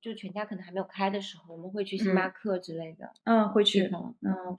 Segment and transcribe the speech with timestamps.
[0.00, 3.88] 就全家可能还没有开的时候，我们会去星巴克之类的嗯，会地去。
[3.88, 4.14] 方。
[4.20, 4.58] 嗯，嗯，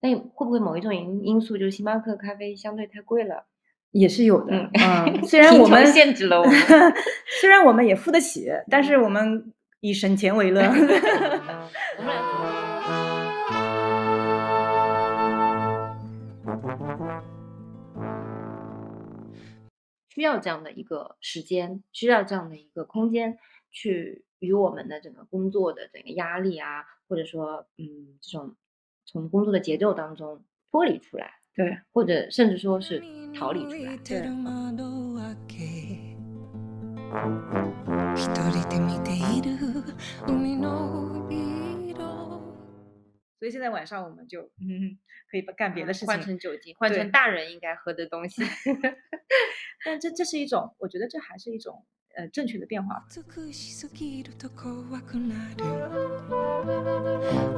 [0.00, 3.46] 那会不会某一种因因素就是星巴克咖啡相对太贵了？
[3.92, 4.54] 也是有的。
[4.54, 6.54] 嗯嗯，虽然 我们限制了我们
[7.40, 10.60] 虽然我们也付得起，但是我们以省钱为乐。
[10.68, 12.37] 我们俩
[20.17, 23.37] 需要这样的一个时间，需要这样的一个空间，
[23.71, 28.55] 去与我们的整个工作的整个压力啊，或者说嗯这种
[29.05, 33.97] 从工作的节奏当中脱离出来，对，或者甚至说是逃离出来。
[33.97, 34.21] 对
[38.15, 39.57] 一人で見ている
[40.25, 41.66] 海の色
[43.39, 44.97] 所以现在晚上我们就嗯
[45.29, 46.27] 可以干别的事换情。
[46.27, 48.41] 成酒精，换对成大人应该喝的东西。
[49.83, 53.05] 但这这是一种，我觉得这还是一种呃正确的变化。
[53.09, 55.65] 美しすぎると怖くなる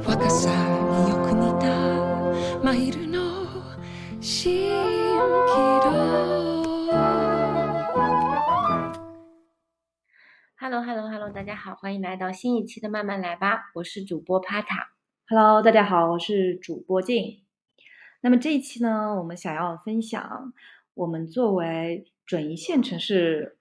[0.02, 1.68] 若さによく似た
[2.64, 3.46] マイルの
[4.20, 5.54] 蜃気
[5.86, 6.66] 楼
[10.58, 14.90] Hello Hello Hello，大家好，欢迎来到新一期的慢慢来吧，我是主播帕塔。
[15.33, 17.39] Hello，大家好，我是主播静。
[18.19, 20.51] 那么这一期呢，我们想要分享
[20.93, 23.57] 我们作为准一线城市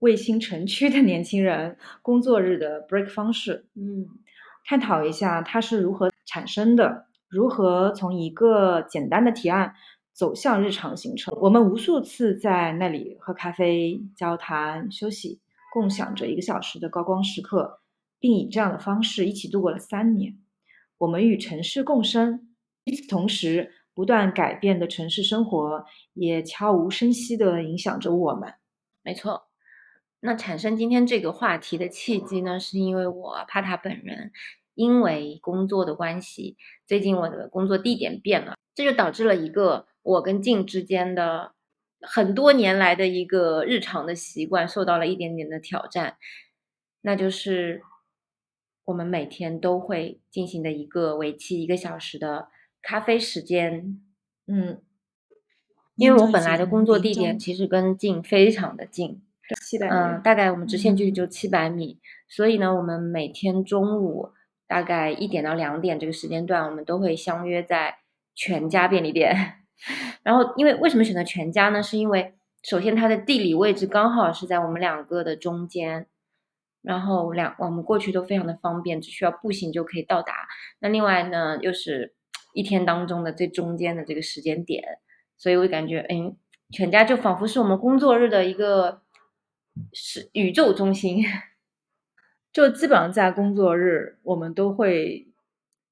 [0.00, 4.08] 卫星城区的年轻人工作日的 break 方式，嗯
[4.64, 9.76] 探讨一下它是如何产生的，如何从一个简单的提案
[10.12, 11.32] 走向日常行程。
[11.40, 15.38] 我们无数次在那里喝咖啡、交谈、休息，
[15.72, 17.78] 共享着一个小时的高光时刻，
[18.18, 20.36] 并以这样的方式一起度过了三年。
[20.98, 22.48] 我们与城市共生，
[22.84, 28.54] 与此同时，不断改变的城市生活也悄无声息地影响着我们。
[29.02, 29.48] 没错。
[30.20, 34.32] 那产生今天这个话题的契机呢，是因为我帕塔本人
[34.74, 36.56] 因为工作的关系，
[36.86, 41.52] 最近我的工作地点变了，这就导致了一个我跟静之间的
[42.00, 46.16] 很多年来的一个日常的习惯受到了一点点的挑战，
[47.02, 47.82] 那就是
[48.86, 52.48] 我们每天都会进行的一个为期一个小时的
[52.80, 54.00] 咖啡时间。
[54.46, 54.80] 嗯，
[55.96, 59.20] 因为我本来的工作地点其实跟近非常的近，
[59.90, 61.98] 嗯，大概我们直线距离嗯就七百米，
[62.28, 64.30] 所以呢，我们每天中午
[64.66, 67.98] 大概一点到两点这个时间段，我们都会相约在
[68.34, 69.34] 全家便利店。
[70.22, 71.82] 然后，因为为什么选择全家呢？
[71.82, 76.06] 是因为首先它的地理位置刚好是在我们两个的中间，
[76.86, 80.46] 然后两我们过去都非常的方便，只需要步行就可以到达。
[80.78, 82.14] 那另外呢，又是
[82.54, 84.84] 一天当中的最中间的这个时间点，
[85.36, 86.16] 所以我感觉，哎，
[86.70, 89.02] 全家就仿佛是我们工作日的一个
[89.92, 91.24] 是宇宙中心。
[92.52, 95.28] 就基本上在工作日，我们都会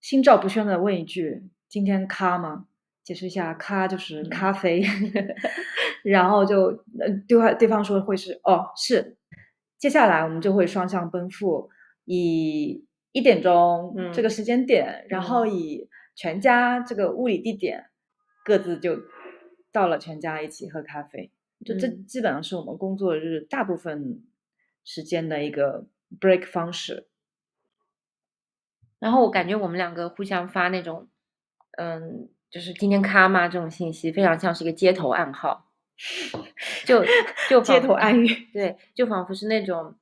[0.01, 2.67] 心照不宣的问一句：“今天咖吗？”
[3.05, 4.83] 解释一下，咖就是咖啡，
[6.03, 6.69] 然后就
[6.99, 9.19] 呃对方对方说会是哦是，
[9.85, 11.69] 接下来我们就会双向奔赴，
[12.07, 17.91] 以一点钟这个嗯时间点，然后以全家这个物理地点，
[18.47, 18.97] 各自就
[19.71, 21.31] 到了全家一起喝咖啡。
[21.67, 24.25] 就这嗯基本上是我们工作日大部分
[24.85, 25.87] 时间的一个
[26.19, 27.07] break 方式。
[28.99, 31.09] 然后我感觉我们两个互相发那种，
[31.73, 35.67] 嗯，就是今天咖吗这种信息，非常像是一个街头暗号，
[36.85, 37.05] 就
[37.49, 39.97] 就街头暗语，对，就仿佛是那种，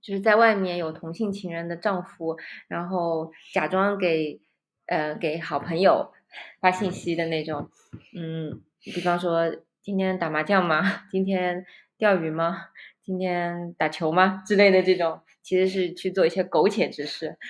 [0.00, 2.36] 就是在外面有同性情人的丈夫，
[2.68, 4.40] 然后假装给
[4.86, 6.12] 呃给好朋友
[6.60, 7.70] 发信息的那种，
[8.16, 11.04] 嗯，比方说今天打麻将吗？
[11.10, 11.64] 今天
[11.98, 12.68] 钓鱼吗？
[13.02, 14.42] 今天打球吗？
[14.46, 17.36] 之类的这种，其实是去做一些苟且之事。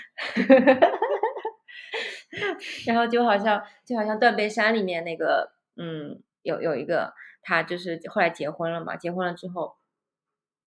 [2.86, 7.14] 然后就好像就好像断背山里面那个，嗯，有有一个
[7.46, 9.76] 他就是后来结婚了嘛，结婚了之后，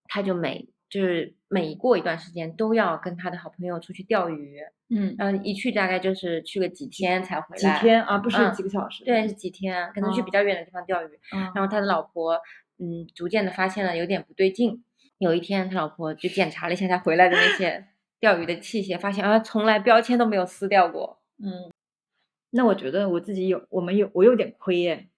[0.05, 9.03] 他就每就是每过一段时间都要跟他的好朋友出去钓鱼，嗯，然后一去大概就是去个几天才回来几，天啊不是嗯几个小时。
[9.03, 11.19] 对，是几天，可能去比哦较远的地方钓鱼。
[11.35, 12.39] 嗯，然后他的老婆，
[12.77, 14.81] 嗯，逐渐的发现了有点不对劲。
[15.17, 17.87] 有一天，他老婆就检查了一下他回来的那些
[18.21, 21.19] 钓鱼的器械，发现啊，从来标签都没有撕掉过。
[21.43, 21.69] 嗯，
[22.51, 25.08] 那我觉得我自己有，我们有，我有点亏耶。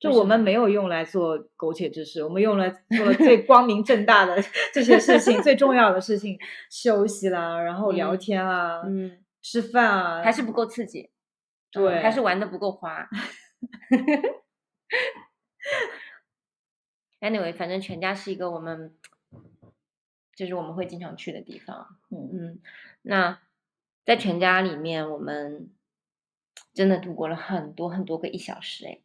[0.00, 4.42] 就我们没有用来做苟且之事，我们用来做了最光明正大的
[4.72, 6.38] 这些事情，最重要的事情，
[6.70, 11.10] 休息啦，然后聊嗯天啊，嗯，吃饭啊，还是不够刺激，
[11.74, 13.06] 嗯对，还是玩的不够花。
[17.20, 18.96] Anyway，反正全家是一个我们，
[20.34, 21.98] 就是我们会经常去的地方。
[22.10, 22.62] 嗯嗯，
[23.02, 23.38] 那
[24.06, 25.70] 在全家里面，我们
[26.72, 29.00] 真的度过了很多很多个一小时，哎，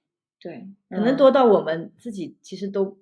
[0.46, 3.00] 对，可能嗯多到我们自己其实都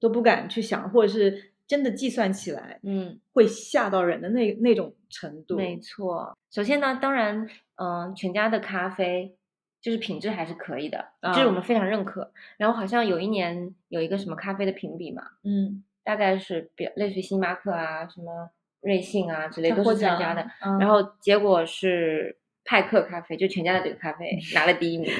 [0.00, 5.54] 都不敢去想，或者是真的计算起来嗯，会吓到人的那那种程度。
[5.56, 6.34] 没错。
[6.50, 9.36] 首先呢，当然，嗯、全家的咖啡
[9.82, 12.32] 就是品质还是可以的，就是我啊们非常认可。
[12.56, 18.48] 然后好像有一年有一个什么咖啡的评比嘛，嗯，大概是比类似于星巴克啊、什么
[18.80, 20.42] 瑞幸啊之类都是参加的。
[20.64, 25.10] 嗯然后结果是派克咖啡，就全家的这个咖啡拿了第一名。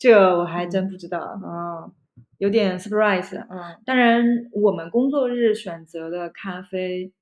[0.00, 1.92] 这个我还真不知道，哦，
[2.38, 3.36] 有点 surprise。
[3.50, 7.12] 嗯当然，我们工作日选择的咖啡，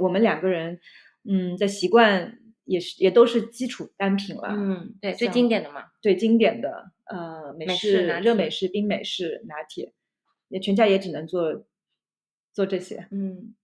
[0.00, 0.80] 我们两个人，
[1.28, 4.48] 嗯，的习惯也是也都是基础单品了。
[4.56, 5.84] 嗯，对，最经典的嘛。
[6.00, 9.92] 最经典的，呃，美美式热美式、冰美式、拿铁，
[10.48, 11.66] 也全家也只能做
[12.54, 13.06] 做这些。
[13.10, 13.54] 嗯，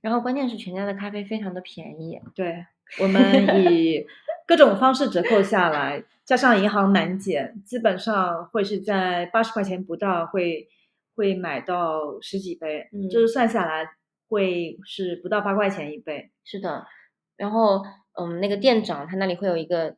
[0.00, 2.20] 然后关键是全家的咖啡非常的便宜。
[2.36, 2.66] 对，
[3.00, 4.06] 我们以
[4.50, 10.68] 各种方式折扣下来，加上银行满减，基本上会是在八十块钱不到会
[11.14, 13.88] 会买到十几杯，嗯就是算下来
[14.28, 16.32] 会是不到八块钱一杯。
[16.42, 16.84] 是的，
[17.36, 17.84] 然后
[18.18, 19.94] 嗯，那个店长他那里会有一个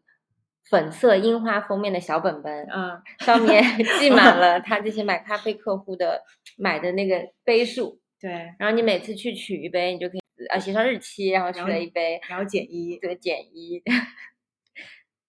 [0.69, 3.65] 粉色樱花封面的小本本，啊，上面
[3.99, 6.21] 记满了他这些买咖啡客户的
[6.59, 10.21] 买的那个杯数，对，然后你每次去取一杯，你就可以
[10.51, 13.83] 啊写上日期，然后取了一杯，然后减一，对减一，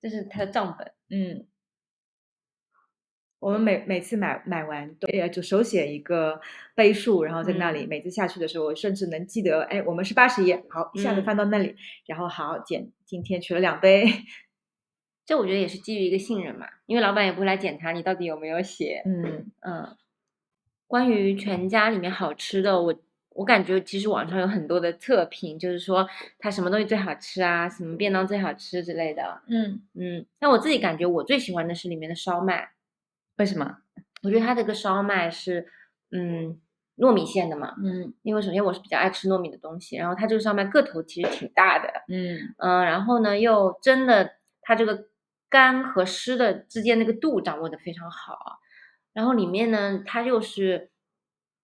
[0.04, 0.94] 这是他的账本。
[1.10, 1.48] 嗯。
[3.40, 6.40] 我们每每次买买完都也就手写一个
[6.76, 14.06] 杯数，然后在那里、嗯每次下去的时候，我甚至能记得，哎，我们是八十页，好，一下子嗯翻到那里，然后好减，今天取了两杯，
[15.28, 19.04] 这我觉得也是基于一个信任嘛，因为老板也不会来检查你到底有没有写。
[19.06, 19.98] 嗯嗯，
[20.88, 22.96] 关于全家里面好吃的，我
[23.36, 26.08] 我感觉其实网上有很多的测评，就是说
[26.40, 29.42] 它什么东西最好吃啊，什么便当最好吃之类的。
[29.48, 32.70] 嗯，嗯，但我自己感觉我最喜欢的是里面的烧麦，
[33.38, 33.78] 为什么？
[34.24, 35.68] 我觉得它这个烧麦是
[36.12, 36.60] 嗯
[36.98, 38.14] 糯米馅的嘛，嗯。
[38.22, 42.54] 因为首先我是比较爱吃糯米的东西，然后它这个烧麦个头其实挺大的，嗯。
[42.58, 45.08] 嗯，然后呢又真的它这个
[45.50, 48.60] 干和湿的之间那个度掌握的非常好，
[49.12, 50.90] 然后里面呢它又是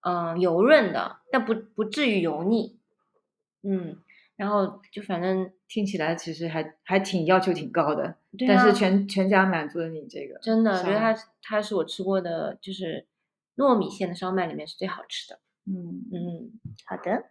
[0.01, 2.80] 嗯油润的，但不不至于油腻，
[3.63, 3.98] 嗯，
[4.36, 13.07] 然后就反正听起来其实还还挺要求挺高的，对啊但是全全家满足了你这个，真的，我觉得它它是我吃过的就是
[13.57, 16.52] 糯米馅的烧麦里面是最好吃的，嗯，嗯。
[16.86, 17.25] 好的，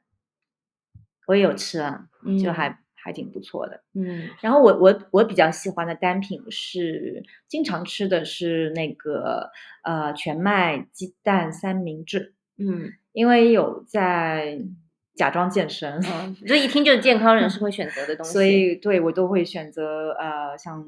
[1.26, 2.52] 我也有吃啊，嗯，就。
[2.52, 3.82] 还还挺不错的。
[3.94, 4.28] 嗯。
[4.40, 9.50] 然后我我我比较喜欢的单品是经常吃的是那个
[9.82, 12.92] 呃全麦鸡蛋三明治，嗯。
[13.12, 14.58] 因为有在
[15.14, 20.84] 假装健身，嗯，这一听就是健康人士 会选择的东西，所以对我都会选择呃像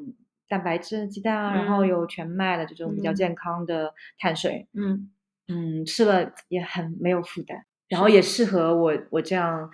[0.48, 3.14] 蛋白质鸡蛋啊，然后嗯有全麦的这种比较嗯。
[3.14, 5.10] 健康的碳水，嗯。
[5.48, 8.22] 嗯，吃了也很没有负担，然后也。
[8.22, 9.68] 适合我我这样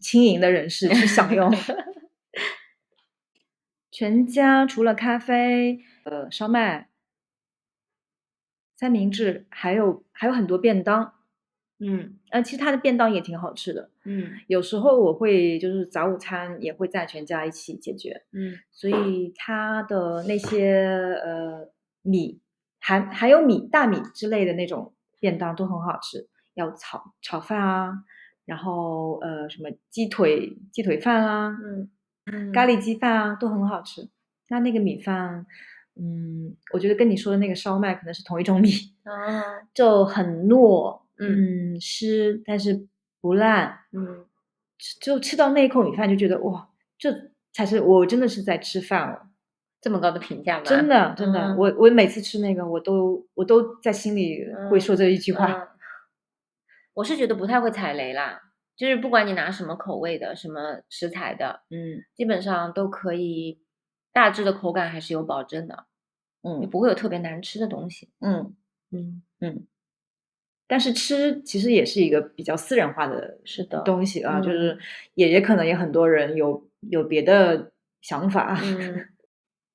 [0.00, 1.48] 轻盈的人士去享用。
[3.92, 6.88] 全家除了咖啡、呃烧麦、
[8.76, 11.12] 三明治，还有还有很多便当。
[11.78, 13.90] 嗯呃，其实它的便当也挺好吃的。
[14.04, 20.84] 嗯有时候我会就是早午餐也会在全家一起解决，嗯所以它的那些
[21.24, 21.68] 呃
[22.02, 22.40] 米
[22.78, 27.92] 还还有米大米之类的那种便当都很好吃，要炒炒饭啊，
[28.44, 31.90] 然后呃什么鸡腿鸡腿饭啊，嗯
[32.32, 34.08] 嗯，咖喱鸡饭啊都很好吃。
[34.48, 35.44] 那那个米饭，
[35.96, 38.70] 嗯，我觉得跟你说的那个烧麦可能是同一种米，
[39.02, 39.42] 啊
[39.74, 41.74] 就很糯，嗯。
[41.76, 42.86] 嗯，湿但是
[43.20, 44.24] 不烂，嗯
[44.78, 46.68] 吃就吃到那一口米饭就觉得哇，
[46.98, 49.28] 这才是我真的是在吃饭哦，
[49.80, 50.64] 这么高的评价吗？
[50.64, 51.56] 真的真的，嗯。
[51.56, 55.68] 我我每次吃那个我都我都在心里会说这一句话，嗯。
[56.94, 58.40] 我是觉得不太会踩雷啦，
[58.76, 62.02] 就是不管你拿什么口味的、什么食材的，嗯。
[62.14, 63.60] 基本上都可以，
[64.12, 65.86] 大致的口感还是有保证的，
[66.42, 66.60] 嗯。
[66.60, 68.10] 也嗯不会有特别难吃的东西。
[68.20, 68.54] 嗯。
[68.92, 69.66] 嗯，嗯，
[70.68, 74.78] 但是吃其实也是一个比较私人化的是的东西啊，就嗯是
[75.14, 79.08] 也也可能也很多人有有别的想法，嗯，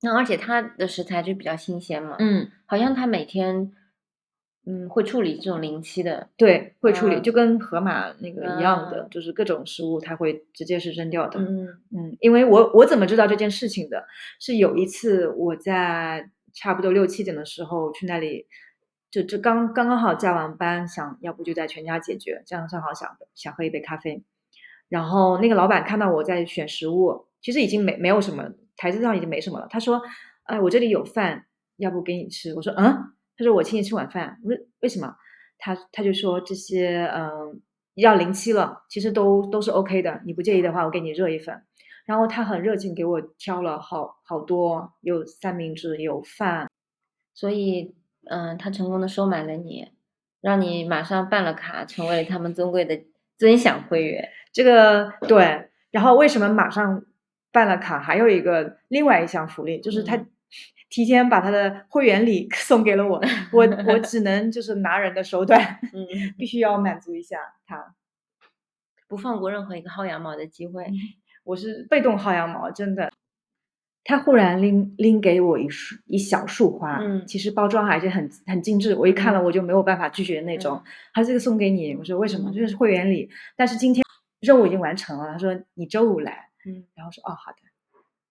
[0.02, 3.72] 那而且它的食材就比较新鲜嘛，嗯，好像它每天
[4.66, 11.40] 嗯会处理这种临期的，对，会处理，嗯就跟河马那个一样的，嗯就是各种食物它会直接是扔掉的。
[11.40, 14.06] 嗯嗯，因为我我怎么知道这件事情的？
[14.40, 18.46] 是有一次我在差不多六七点的时候去那里，
[19.12, 24.24] 就就刚刚刚好加完班，想要不就在全家解决，这样正好想想喝一杯咖啡。
[24.88, 29.68] 然后那个老板看到我在选食物，其实已经没没有什么台子上已经没什么了。
[29.70, 30.02] 他说
[30.44, 31.46] ：“哎，我这里有饭，
[31.78, 35.16] 要不给你吃？”我说：“嗯。”他说：“我请你吃晚饭。”我说：“为什么？”
[35.58, 37.62] 他他就说这些嗯
[37.96, 40.22] 要临期了，其实都都是 OK 的。
[40.26, 41.64] 你不介意的话，我给你热一份。
[42.06, 46.68] 然后他很热情，给我挑了好好多，有三明治，有饭。
[47.34, 47.96] 所以，
[48.30, 49.90] 嗯，他成功的收买了你，
[50.42, 53.00] 让你马上办了卡，成为了他们尊贵的
[53.38, 54.30] 尊享会员。
[54.54, 57.04] 这个对，然后为什么马上
[57.52, 58.00] 办了卡？
[58.00, 60.28] 还有一个另外一项福利，就是他嗯
[60.90, 63.22] 提前把他的会员礼 送给了我，
[63.54, 66.06] 我我只能就是拿人的手短，嗯，
[66.38, 67.96] 必须要满足一下他。
[69.08, 70.86] 不放过任何一个薅羊毛的机嗯会。
[71.44, 73.12] 我是被动薅羊毛，真的。
[74.04, 80.82] 他忽然拎拎给我一束一小束花，嗯其实包装还是很很精致，我一看了我就没有办法拒绝的那种。
[81.14, 82.50] 他这个送给你，我说为什么？
[82.50, 84.04] 嗯这是会员礼，但是今天
[84.40, 85.32] 任务已经完成了。
[85.32, 87.58] 他说你周五来，嗯，然后说哦好的，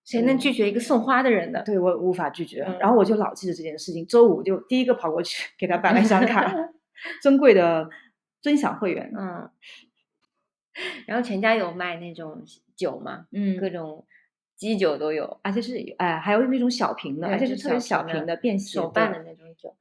[0.04, 1.62] 谁能拒绝一个送花的人呢？
[1.64, 2.64] 对我无法拒绝。
[2.66, 6.52] 嗯然后我就老记着这件事情，周五就第一个跑过去给他办了一张卡，
[7.22, 7.88] 尊贵的
[8.42, 9.12] 尊享会员。
[9.16, 9.48] 嗯。
[11.06, 12.42] 然后全家有卖那种
[12.76, 14.04] 酒嘛，嗯各种
[14.60, 19.74] 基酒都有，而且是哎还有那种小瓶的，而且是特别小小瓶的便携手办的那种酒，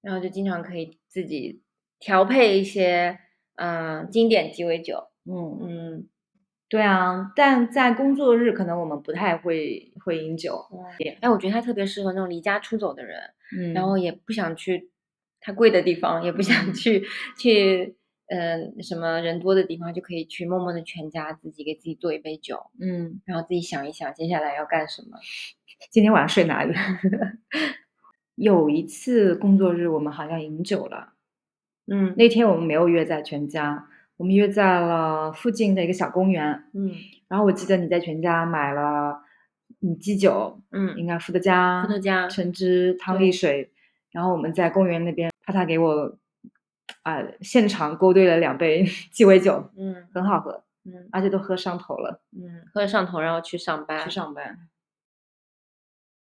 [0.00, 1.60] 然后就经常可以自己
[1.98, 3.18] 调配一些
[3.56, 5.58] 嗯经典鸡尾酒，嗯。
[5.60, 6.08] 嗯，
[6.68, 10.64] 对啊，但在工作日可能我们不太会会饮酒，
[11.20, 13.18] 哎，我觉得它特别适合那种离家出走的人，
[13.58, 14.92] 嗯然后也不想去
[15.40, 16.72] 太贵的地方，也不想嗯。
[16.72, 17.04] 去
[17.36, 17.96] 去
[18.34, 25.18] 嗯、什么人多的地方，就可以去默默的全家自己给自己做一杯酒，嗯，然后自己想一想接下来要干什么。
[25.92, 26.74] 今天晚上睡哪里？
[28.36, 31.12] 有一次工作日我们好像饮酒了，
[31.86, 33.86] 嗯那天我们没有约在全家，
[34.16, 36.64] 我们约在了附近的一个小公园。
[36.72, 36.90] 嗯
[37.28, 39.22] 然后我记得你在全家买了
[39.82, 43.70] 嗯鸡酒，嗯应该伏特加、伏特加橙汁、汤力水，
[44.10, 46.18] 然后我们在公园那边，帕塔给我
[47.02, 50.06] 啊、现场勾兑了两杯 鸡尾酒，嗯。
[50.14, 54.68] 很好喝，嗯而且都喝上头了，嗯，喝上头，然后去上班，去上班。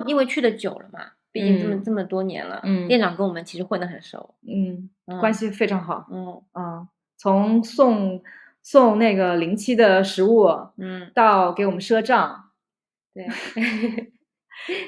[0.06, 1.00] 因为去的久了嘛，
[1.32, 6.08] 毕竟这么、嗯这么多年了，嗯店长跟我们其实混得很熟，嗯，嗯关系非常好。
[6.12, 6.42] 嗯。
[6.54, 8.22] 嗯，从送
[8.62, 10.46] 送那个临期的食物
[10.78, 12.52] 嗯，到给我们赊账，
[13.16, 13.26] 对，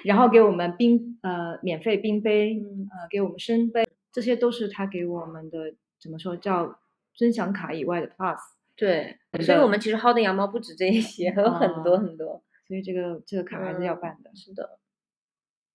[0.06, 2.88] 然后给我们冰呃免费冰杯，嗯。
[2.92, 6.80] 呃给我们生杯，这些都是他给我们的怎么说叫
[7.14, 8.38] 尊享卡以外的 plus。
[8.76, 12.44] 对，所以我们其实薅的羊毛不止这一些，还有很多哦很多。
[12.66, 14.80] 所以这个这个卡还是要嗯办的，是的，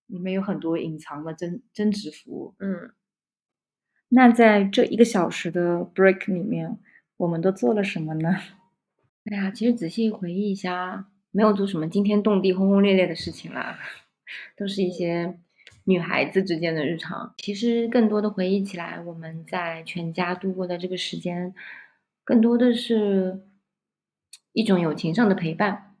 [0.07, 2.55] 里面有很多隐藏的增增值服务。
[2.59, 2.93] 嗯，
[4.09, 6.79] 那在这一个小时的 break 里面，
[7.17, 8.37] 我们都做了什么呢？
[9.25, 13.77] 哎呀，其实仔细回忆一下，没有做什么惊天动地、轰轰烈烈的事情啦，
[14.55, 15.37] 都是一些
[15.85, 17.33] 女孩子之间的日常。
[17.37, 21.55] 其实更多的回忆起来，我们在全家度过的这个时间，
[22.23, 23.41] 更多的是
[24.51, 25.95] 一种友情上的陪伴。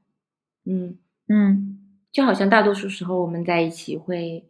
[0.65, 0.97] 嗯，
[1.29, 1.79] 嗯
[2.11, 4.45] 就好像大多数时候我们在一起会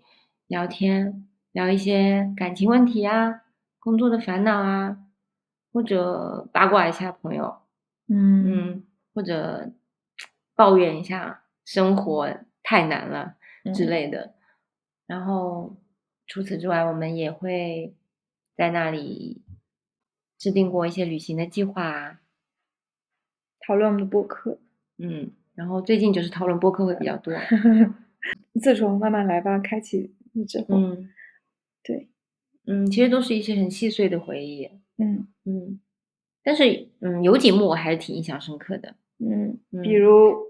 [0.48, 3.42] 聊天，聊一些感情问题啊、
[3.80, 4.98] 工作的烦恼啊，
[5.74, 7.58] 或者八卦一下朋友。
[8.08, 8.84] 嗯嗯，
[9.15, 9.72] 或者
[10.56, 12.30] 抱怨一下生活
[12.62, 13.36] 太难了
[13.74, 14.35] 之嗯类的。
[15.07, 15.75] 然后
[16.27, 17.93] 除此之外，我们也会
[18.55, 19.41] 在那里
[20.38, 22.21] 制定过一些旅行的计划啊。
[23.67, 24.59] 讨论我们的播客。
[24.97, 27.33] 嗯，然后最近就是讨论播客会比较多。
[28.62, 30.15] 自从慢慢来吧开启
[30.47, 31.09] 之后，嗯，
[31.83, 32.09] 对，
[32.65, 34.69] 嗯，其实都是一些很细碎的回忆。
[34.97, 35.79] 嗯嗯，
[36.43, 38.95] 但是嗯，有几幕我还是挺印象深刻的。
[39.19, 40.45] 嗯，嗯比如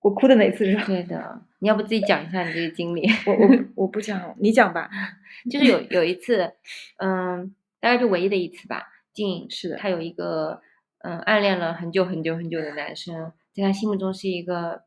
[0.00, 0.84] 我哭的那次是吧？
[0.86, 3.08] 对的，你要不自己讲一下你这个经历？
[3.26, 4.88] 我我我不讲，你讲吧。
[5.50, 6.52] 就是有有一次，
[6.98, 8.86] 嗯，大概就唯一的一次吧。
[9.12, 10.60] 静是的他有一个
[11.00, 14.82] 嗯暗恋了很久很久很久的男生，在他心目中是一个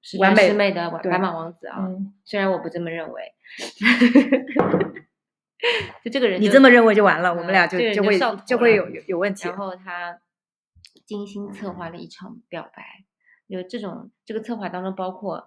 [0.00, 1.78] 十完美全十美的对白马王子啊。
[1.80, 3.22] 嗯，虽然我不这么认为，
[6.04, 9.48] 就这个人你这么认为就完了，我们嗯俩就就会就会有有有问题。
[9.48, 10.20] 然后他
[11.04, 12.84] 精心策划了一场表白，
[13.48, 15.46] 就这种这个策划当中包括，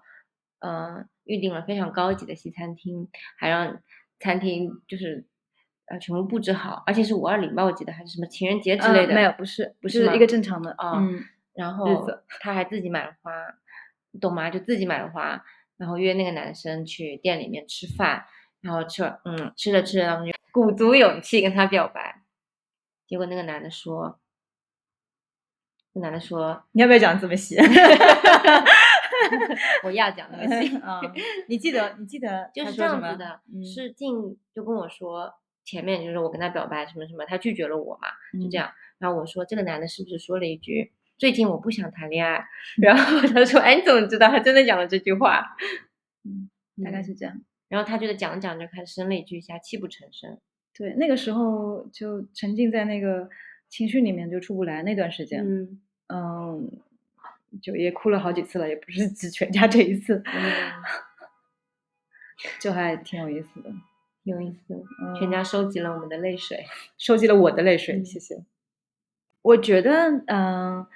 [0.60, 3.80] 呃，预定了非常高级的西餐厅，还让
[4.18, 5.26] 餐厅就是
[5.86, 12.06] 呃全部布置好，而且是五二零吧，我记得还是什么情人节之类的，呃没有，不是不是是一个正常的啊嗯然后
[12.40, 13.32] 他还自己买了花，
[14.12, 14.48] 你懂吗？
[14.48, 15.44] 就自己买了花，
[15.76, 18.24] 然后约那个男生去店里面吃饭，
[18.60, 22.22] 然后吃了，嗯，吃着吃着，然后就鼓足勇气跟他表白，
[23.06, 24.19] 结果那个男的说，那
[25.94, 27.56] 男的说，你要不要讲这么细？
[29.82, 31.00] 我要讲那么细，啊，
[31.48, 34.14] 你记得你记得就是这样子的，嗯是进
[34.54, 35.32] 就跟我说，
[35.64, 38.08] 前面就是我跟他表白什么什么，他拒绝了我嘛，
[38.40, 38.70] 就这嗯样。
[38.98, 42.44] 然后我说这个男的是不是说了一句最近我不想谈恋爱？
[42.80, 44.28] 然后他说哎你怎么知道？
[44.28, 45.44] 他真的讲了这句话，
[46.24, 46.48] 嗯
[46.84, 47.34] 大概是这样。
[47.68, 50.38] 然后他觉得讲着讲着开始生了一句下泣不成声。
[50.76, 53.28] 对，那个时候就沉浸在那个
[53.70, 55.42] 情绪里面，就出不来那段时间。
[55.46, 56.70] 嗯嗯，
[57.62, 60.72] 就也哭了好几次了，也不是只全家这一次， 嗯，
[62.60, 63.72] 就还挺有意思的。
[64.24, 66.64] 有意思，嗯全家收集了我们的泪水。
[66.98, 68.44] 收集了我的泪水，嗯谢谢。
[69.42, 70.86] 我觉得，嗯、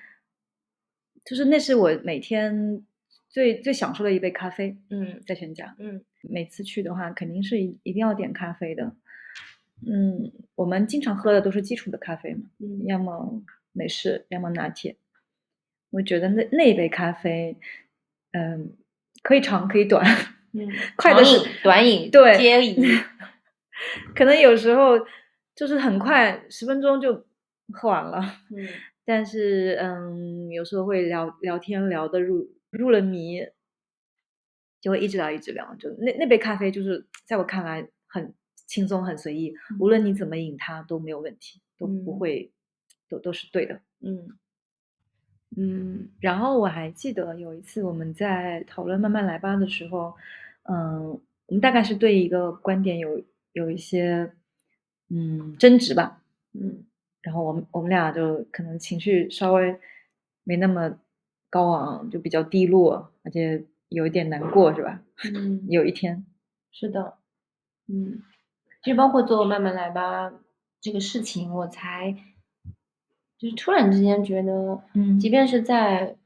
[1.24, 2.84] 就是那是我每天
[3.30, 5.74] 最最享受的一杯咖啡，嗯在全家。
[5.78, 8.94] 嗯每次去的话，肯定是一一定要点咖啡的。
[9.86, 14.96] 嗯，我们经常喝的都是基础的咖啡嘛，嗯要么美式，要么拿铁。
[15.90, 17.56] 我觉得那那一杯咖啡，
[18.32, 18.76] 嗯，
[19.22, 20.04] 可以长可以短，
[20.52, 22.76] 嗯， 快的是长饮短饮对接饮。
[24.14, 24.94] 可能有时候
[25.54, 27.26] 就是很快，十分钟就
[27.72, 28.20] 喝完了。
[28.50, 28.66] 嗯
[29.06, 33.38] 但是，嗯，有时候会聊聊天聊得入入了迷，
[34.80, 35.74] 就会一直聊一直聊。
[35.74, 38.32] 就那那杯咖啡，就是在我看来很
[38.66, 42.18] 轻松很随意，无论你怎么引他都没有问题，都不嗯。
[42.18, 42.52] 会，
[43.08, 43.80] 都都是对的。
[44.00, 44.36] 嗯。
[45.56, 50.14] 嗯，然后我还记得有一次我们在讨论慢慢来吧的时候，
[50.64, 51.08] 嗯，
[51.46, 54.32] 我们大概是对一个观点有有一些
[55.10, 56.22] 嗯争执吧，
[56.54, 56.84] 嗯。
[57.22, 59.78] 然后我们我们俩就可能情绪稍微
[60.42, 60.98] 没那么
[61.50, 65.00] 高昂，就比较低落，而且有一点难过，是吧？
[65.34, 66.26] 嗯，有一天，
[66.72, 67.14] 是的，
[67.88, 68.22] 嗯，
[68.84, 70.30] 其实包括做慢慢来吧
[70.80, 72.14] 这个事情，我才
[73.38, 75.18] 就是突然之间觉得，嗯。
[75.18, 76.16] 即便是在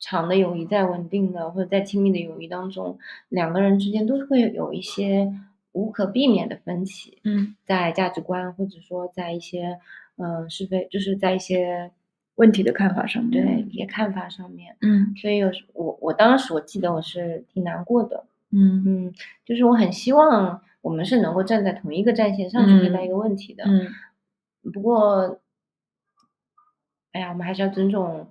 [0.00, 5.32] 长的友谊、在稳定的或者在亲密的友谊当中，两个人之间都是会有一些
[5.72, 9.78] 无可避免的分歧，嗯，在价值观或者说在一些
[10.16, 11.92] 嗯、呃是非，就是在一些
[12.34, 15.14] 问题的看法上面，对一些看法上面，嗯。
[15.16, 18.82] 所以有时我我当时我记得我是挺难过的，嗯。
[18.84, 23.64] 嗯，就是我很希望我们是能够站在同一个战线上去看待一个问题的。
[23.64, 23.86] 嗯
[24.72, 25.40] 不过，
[27.12, 28.28] 哎呀，我们还是要尊重，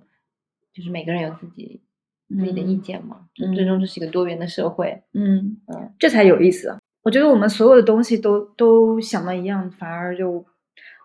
[0.72, 1.80] 就是每个人有自己
[2.28, 3.26] 自己的意嗯见嘛。
[3.34, 5.02] 就最终这是一个多元的社会。
[5.12, 6.78] 嗯嗯，这才有意思啊！
[7.02, 10.46] 我觉得我们所有的东西都都想的一样，反而就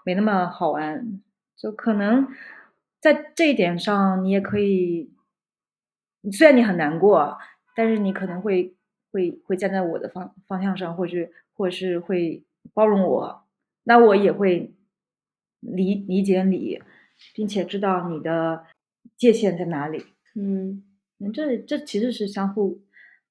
[0.05, 1.19] 没那么好玩。
[1.57, 2.27] 就可能
[3.01, 5.11] 在这一点上，你也可以，
[6.31, 7.37] 虽然你很难过，
[7.75, 8.75] 但是你可能会
[9.15, 13.45] 会会站在我的方方向上，或者或者是会包容我，
[13.85, 14.73] 那我也会
[15.61, 16.81] 理理解你，
[17.33, 18.65] 并且知道你的
[19.15, 20.03] 界限在哪里。
[20.35, 20.83] 嗯
[21.19, 22.81] 嗯，这这其实是相互，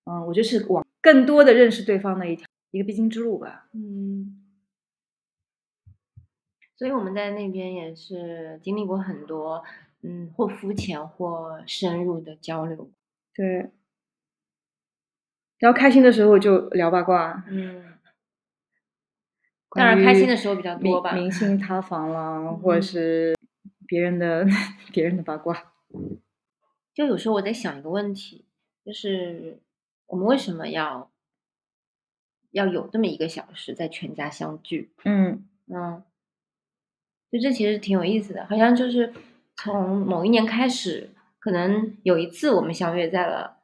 [0.06, 3.68] 嗯，我觉得是往更多的认识对方的一条一个必经之路吧。
[3.74, 4.40] 嗯。
[6.76, 9.62] 所以我们在那边也是经历过很多，
[10.00, 12.90] 嗯，或肤浅或深入的交流。
[13.34, 13.70] 对。
[15.64, 17.94] 然后开心的时候就聊八卦，嗯，
[19.70, 21.12] 当然开心的时候比较多吧。
[21.12, 23.34] 明星塌房了，或者嗯是
[23.86, 24.46] 别人的
[24.92, 25.72] 别人的八卦。
[26.92, 28.44] 就有时候我在想一个问题，
[28.84, 29.62] 就是
[30.08, 31.10] 我们为什么要
[32.50, 34.92] 要有这么一个小时在全家相聚？
[35.06, 36.02] 嗯嗯，
[37.32, 39.14] 就这其实挺有意思的，好像就是
[39.56, 43.60] 从某一年开始，可能有一次我们相约在了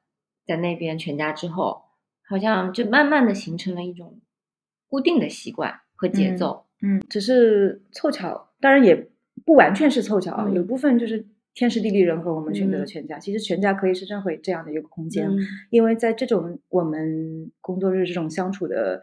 [0.47, 1.90] 在那边全家之后，
[2.31, 4.21] 好像就慢慢的形成了一种
[4.89, 6.65] 固定的习惯和节嗯奏。
[6.81, 9.11] 嗯，只是凑巧，当然也
[9.45, 13.19] 不完全是凑巧啊，有嗯部分就是天时地利人和，我们选择了嗯全家。
[13.19, 15.29] 其实全家可以是这样会这样的一个空间。
[15.29, 15.39] 嗯
[15.71, 19.03] 因为在这种我们工作日这种相处的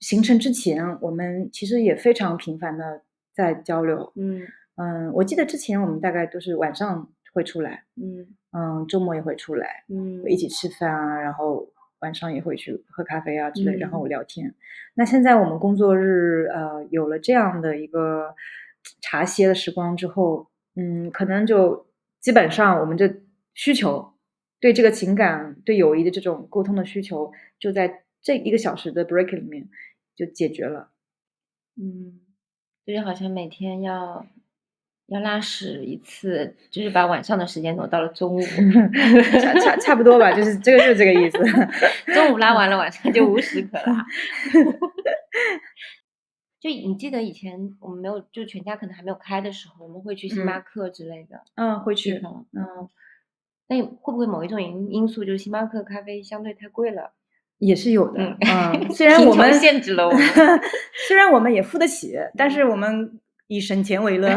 [0.00, 3.02] 形成之前，我们其实也非常频繁的
[3.34, 4.12] 在交流。
[4.16, 4.42] 嗯
[4.76, 11.66] 嗯，我记得之前我们大概都是晚上会出来，嗯嗯，周末也会出来，嗯一起吃饭啊，然后
[12.00, 14.54] 晚上也会去喝咖啡啊之类，然后嗯聊天。
[14.94, 18.34] 那现在我们工作日呃有了这样的一个
[19.00, 21.86] 茶歇的时光之后，嗯，可能就
[22.20, 23.22] 基本上我们这
[23.54, 24.14] 需求
[24.60, 29.68] 对这个情感、对友谊的这种沟通的需求，就在这一个小时的 break 里面
[30.14, 30.90] 就解决了。
[31.76, 32.20] 嗯，
[32.84, 34.26] 就是好像每天要
[35.08, 38.40] 要拉屎一次，就是把晚上的时间挪到了中午，
[39.40, 41.38] 差差差不多吧，就是这个就是这个意思。
[42.12, 44.04] 中午拉完了，晚上就无屎可拉。
[46.58, 52.20] 就你记得以前我们没有，就全家可能还没有开的时候，我们会去星巴克之类的嗯，会去。
[52.24, 52.44] 嗯，
[53.68, 57.12] 那会不会某一种因因素就是星巴克咖啡相对太贵了？
[57.58, 60.20] 也是有的，嗯嗯，虽然我们限制了我们
[61.08, 64.28] 虽然我们也付得起，但是我们以省钱为乐。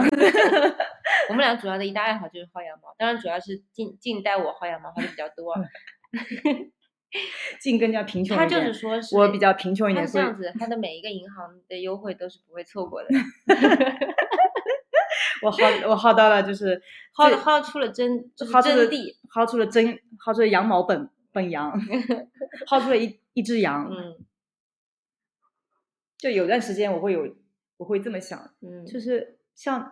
[1.29, 5.55] 我们俩主要的一大爱好就是薅羊毛，当然主要是静静带我薅羊毛薅的比较多。
[7.59, 13.09] 近更加贫穷他一点，就是说是我比较贫穷一点，他这样子，他的每一个银行的优惠都是不会错过的，
[15.41, 16.81] 我薅我薅到了就是
[17.15, 19.15] 最薅薅出了真就是薅出了真谛。
[19.33, 19.85] 薅出了真
[20.17, 21.79] 薅出了羊毛本本羊，
[22.67, 23.89] 薅出了一一只羊。
[23.91, 24.17] 嗯
[26.17, 27.35] 就有段时间我会有
[27.79, 28.85] 我会这么想，嗯。
[28.85, 29.89] 就是像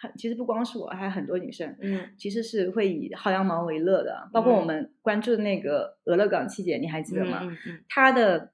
[0.00, 2.10] 很其实不光是我，还有很多女生，嗯。
[2.16, 4.66] 其实是会以薅羊毛为乐的，包括我嗯。
[4.66, 7.40] 们关注的那个俄勒冈七姐，你还记得吗？
[7.42, 7.84] 嗯嗯。
[7.88, 8.52] 她的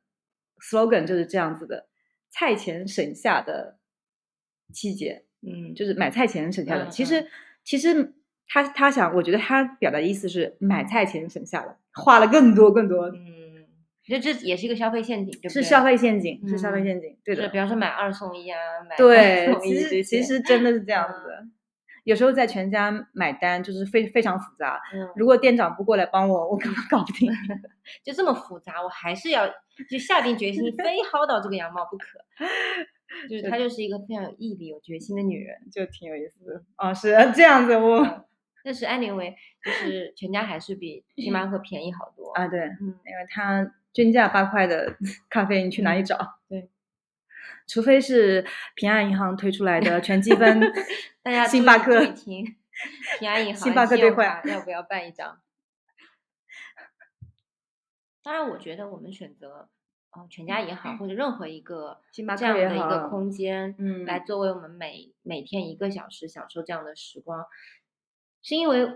[0.60, 1.86] slogan 就是这样子的：
[2.30, 3.78] 菜钱省下的
[4.72, 6.84] 七姐，嗯，就是买菜钱省下的。
[6.86, 6.90] 嗯。
[6.90, 7.26] 其实，
[7.64, 8.14] 其实
[8.48, 13.51] 他他想，我觉得他表达的意思是买菜钱省下了，花了更多更多，嗯，
[14.04, 15.62] 就这也是一个消费陷阱，对不对？
[15.62, 17.58] 是消费陷阱，是消费嗯陷阱，对的比。
[17.58, 21.44] 方说买二送一啊，买对三，送其实一其实真的是这样子的。
[22.04, 27.30] 有时候在全家买单就是非非常复杂，嗯，如果店长不过来帮我，我根本搞不定。
[28.02, 29.46] 就这么复杂，我还是要
[29.88, 32.18] 就下定决心，非薅到这个羊毛不可。
[33.30, 35.56] 就是她就是一个非常有毅力、有决心的女人。
[35.70, 36.64] 就挺有意思的。
[36.76, 38.24] 哦，是这样子，我嗯
[38.64, 39.34] 但是 anyway，
[39.64, 42.30] 就是全家还是比 星巴克便宜好多。
[42.32, 44.96] 啊，对，嗯，因为它均价八块的
[45.28, 46.40] 咖啡，你去哪里找？
[46.48, 46.70] 对，
[47.66, 50.60] 除非是平安银行推出来的全积分
[51.22, 52.44] 大家星巴克，听，
[53.18, 55.40] 平安银 行星巴克兑换要不要办一张？
[58.22, 59.68] 当然，我觉得我们选择
[60.12, 67.44] 呃全家银行，或者任何一个星巴这样克也好的一个空间，嗯来作为我们每每天一个小时享受这样的时光，
[68.40, 68.86] 是因为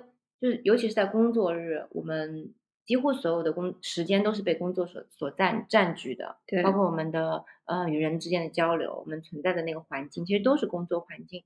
[0.41, 2.55] 就是尤其是在工作日，我们
[2.87, 11.43] 几乎所有的工时间都是被工作所所占占据的，对包括我们的呃与人之间的交流，我们存在的那个环境，其实都是工作环境。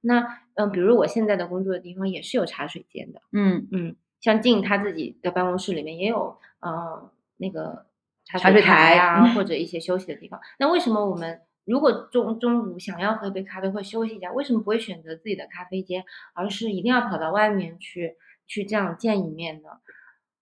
[0.00, 0.20] 那
[0.54, 7.84] 嗯、呃比如我现在的工作的地方也是有茶水间的，嗯嗯，像静他自己的办公室里面也有呃那个
[8.24, 10.40] 茶茶水台台啊，嗯或 者一些休息的地方。
[10.58, 19.68] 那为什么我们如果中中午想要喝一杯咖啡或休息一下，为什么不会选择自己的咖啡间，而是一定要跑到外面去去这样见一面呢？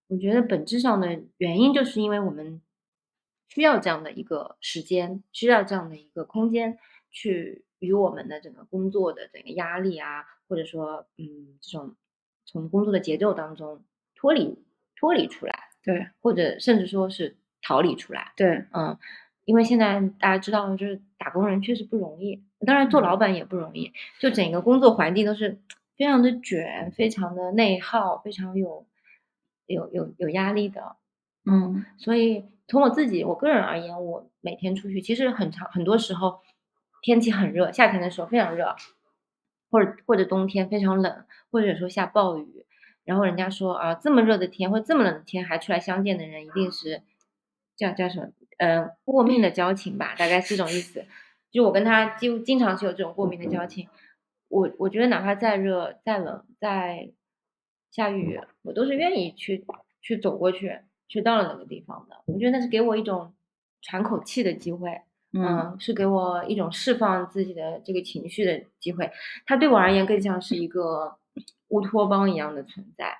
[0.08, 2.60] 我觉得本质上的原因就是因为我们
[3.48, 6.78] 需要这样的一个时间，需要这样的一个空间，
[7.10, 11.96] 去与我们的整个工作的整个压力啊，或者说嗯这种
[12.44, 13.82] 从工作的节奏当中
[14.14, 14.64] 脱离
[14.94, 18.32] 脱离出来，对或者甚至说是逃离出来。
[18.36, 18.96] 对，嗯，
[19.44, 25.58] 因为现在大家知道，就是打工人确实不容易，当然做老板也不容易，就整个工作环境都是
[25.96, 28.86] 非常的卷，非常的内耗，非常有
[29.66, 30.96] 有有有压力的。
[31.44, 36.40] 嗯所以从我自己我个人而言，我每天出去，其实很长很多时候
[37.02, 38.74] 天气很热，夏天的时候非常热，
[39.70, 42.66] 或者或者冬天非常冷，或者说下暴雨，
[43.05, 47.02] 然后人家说啊这么热的天或者这么冷的天还出来相见的人，一定是
[47.76, 48.29] 叫叫什么？
[48.59, 51.05] 呃，过命的交情吧，大概是这种意思。
[51.50, 53.87] 就我跟他几乎经常是有这种过命的交情。
[54.48, 57.11] 我我觉得哪怕再热、再冷、再
[57.90, 59.64] 下雨，我都是愿意去
[60.03, 62.16] 去走过去，去到了那个地方的。
[62.27, 63.33] 我觉得那是给我一种
[63.83, 65.01] 喘口气的机会，
[65.33, 69.11] 嗯，是给我一种释放自己的这个情绪的机会。
[69.46, 71.16] 它对我而言更像是一个
[71.68, 73.18] 乌托邦一样的存在，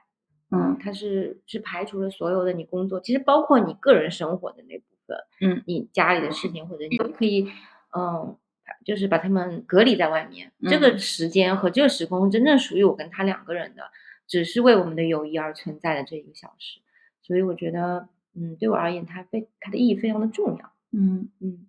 [0.51, 7.49] 嗯它是是排除了所有的你工作，其实包括你个人生活的那部分，嗯，你家里的事情或者你都可以，
[7.97, 8.37] 嗯，
[8.85, 10.53] 就是把他们隔离在外面。
[10.63, 13.83] 这嗯个时间和这个时空真正属于我跟他两个人的，
[14.27, 16.81] 只是为我们的友谊而存在的这一个小时。
[17.23, 20.73] 所以我觉得，嗯，对我而言，它非它的意义非常的重要。
[20.93, 21.67] 嗯，嗯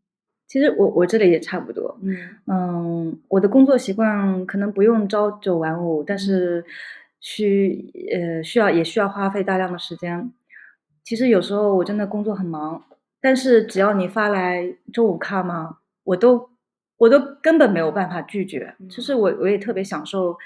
[0.47, 2.15] 其实我我这里也差不多，嗯
[2.45, 6.63] 嗯，我的工作习惯可能不用朝九晚五，但是
[7.19, 10.31] 需呃需要也需要花费大量的时间。
[11.03, 12.83] 其实有时候我真的工作很忙，
[13.19, 16.49] 但是只要你发来周五卡嘛，我都
[16.97, 18.75] 我都根本没有办法拒绝。
[18.89, 20.37] 就是我我也特别享受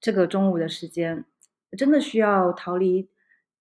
[0.00, 1.24] 这个中午的时间，
[1.76, 3.08] 真的需要逃离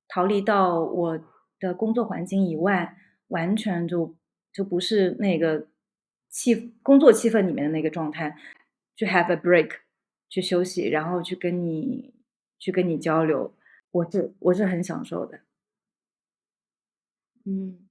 [0.07, 1.19] 逃离到我
[1.59, 2.97] 的工作环境以外，
[3.27, 4.15] 完全就
[4.51, 5.67] 就不是那个
[6.29, 8.37] 气工作气氛里面的那个状态，
[8.95, 9.71] 去 have a break，
[10.29, 12.13] 去休息，然后去跟你
[12.57, 13.53] 去跟你交流，
[13.91, 15.39] 我是我是很享受的。
[17.45, 17.87] 嗯，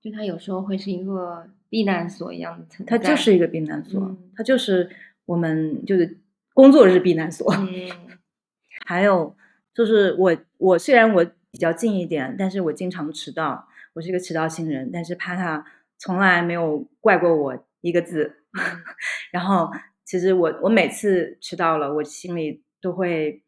[0.00, 2.98] 就它有时候会是一个避难所一样的存在。
[2.98, 4.90] 它就是一个避难所，嗯它就是
[5.24, 6.18] 我们就是
[6.52, 7.52] 工作日避难所。
[7.54, 7.90] 嗯
[8.84, 9.36] 还有
[9.74, 15.64] 就是我我虽然我比较近一点，但是我经常迟到，我是一个迟到新人，但是帕塔
[15.98, 18.38] 从来没有怪过我一个字。
[18.52, 18.60] 嗯
[19.32, 19.70] 然后
[20.04, 23.42] 其实我我每次迟到了，我心里都会，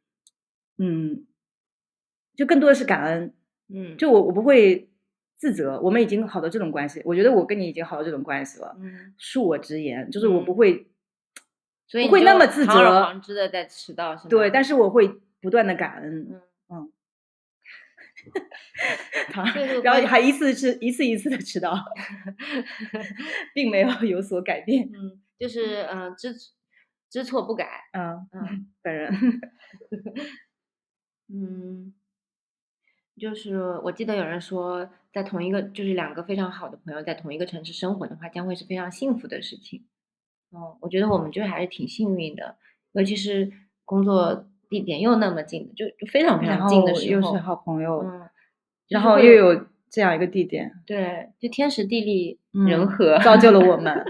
[0.78, 1.26] 嗯，
[2.34, 3.34] 就更多的是感恩。
[3.68, 4.88] 嗯，就我我不会
[5.37, 8.74] 自责，我们已经好到这种关系，我觉得我跟你已经好到这种关系了。
[8.80, 10.87] 嗯，恕我直言，就是我不嗯会，
[11.87, 14.30] 所以不会那么自堂而责皇之的在迟到是吗？
[14.30, 16.40] 对，但是我会不断的感恩。
[16.70, 16.90] 嗯
[19.30, 19.44] 他
[19.83, 21.74] 然后还一次是一次一次的迟到，
[23.52, 24.88] 并没有有所改变。
[24.94, 26.33] 嗯，就是嗯、呃知
[27.11, 27.68] 知错不改。
[27.92, 29.12] 嗯嗯本人
[31.28, 31.92] 嗯，
[33.20, 39.85] 就是我记得有人说，在同一个就是两个非常好的朋友在同一个城市生活的话，将会是非常幸福的事情。
[40.52, 42.57] 嗯，我觉得我们就还是挺幸运的，
[42.92, 43.52] 尤其是
[43.85, 48.28] 工作地点又那么近，就就非常非然常近后的时候，又是好朋友，嗯，
[48.88, 54.04] 然后又有这样一个地点，对，就天时地利嗯人和，造就了我们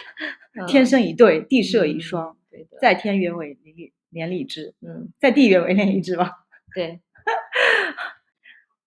[0.66, 6.32] 天嗯生一对，地设一嗯双，对的，在天原为连理连理枝，嗯，在地原为连理枝吧。
[6.74, 7.00] 对，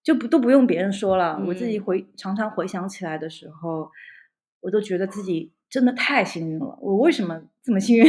[0.02, 3.92] 就不都不用别人说了，我自己嗯回常常回想起来的时候，
[4.62, 6.76] 我都觉得自己真的太幸运了。
[6.82, 8.06] 我为什么这么幸运？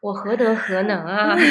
[0.00, 1.36] 我何德何能啊？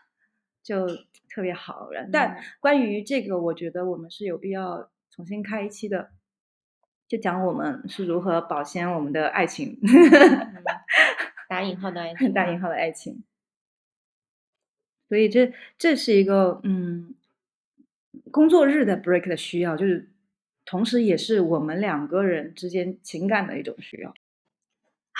[0.62, 0.86] 就
[1.28, 2.10] 特别好人。
[2.12, 6.10] 但嗯关于这个，我觉得我们是有必要重新开一期的，
[7.08, 10.62] 就讲我们是如何保鲜我们的爱情，嗯
[11.48, 13.24] 打引号的爱情，打引号的爱情。
[15.08, 17.14] 所以这这是一个嗯，
[18.30, 20.08] 工作日的 break 的需要，就是
[20.64, 24.14] 同时也是我们两个人之间情感的一种需要。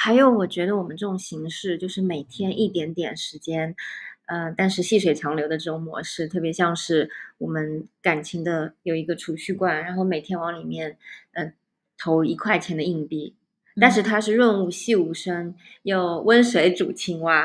[0.03, 3.77] 还有，我觉得我们这种形式，就是每天一点点时间，
[4.25, 10.97] 呃、但是细水长流的这种模式，特别像是我们感情的有一个储蓄罐，然后每天往里面，
[11.35, 11.53] 嗯、
[11.99, 13.37] 投一块钱的硬币，
[13.79, 17.45] 但是嗯它是润物细无声，又温水煮青蛙，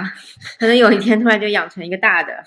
[0.58, 2.42] 可能有一天突然就养成一个大的，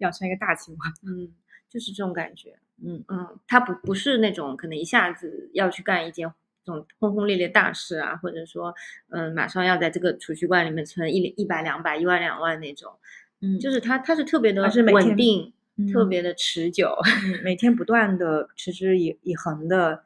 [0.00, 0.92] 养成一个大青蛙。
[1.02, 1.32] 嗯，
[1.70, 2.58] 就是这种感觉。
[2.84, 6.30] 嗯嗯，它不不是那种可能一下子要去干一件
[6.64, 8.74] 这种轰轰烈烈大事啊，或者说，
[9.08, 12.92] 嗯，马上要在这个储蓄罐里面存一一百两百一万两万那种，
[13.40, 15.52] 嗯就是它它是特别的稳定，
[15.92, 16.94] 特嗯别的持久。
[17.24, 20.04] 嗯每天不断的持之以以恒的，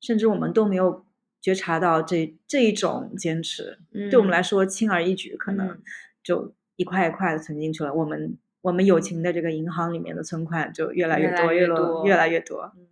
[0.00, 1.06] 甚至我们都没有
[1.40, 3.78] 觉察到这这一种坚持，
[4.10, 5.82] 对我们来说轻而易举，可能嗯
[6.22, 7.94] 就一块一块的存进去了。
[7.94, 12.72] 我们我们友情的这个银行里面的存款就越来越多，越来越多越来越多。
[12.76, 12.86] 嗯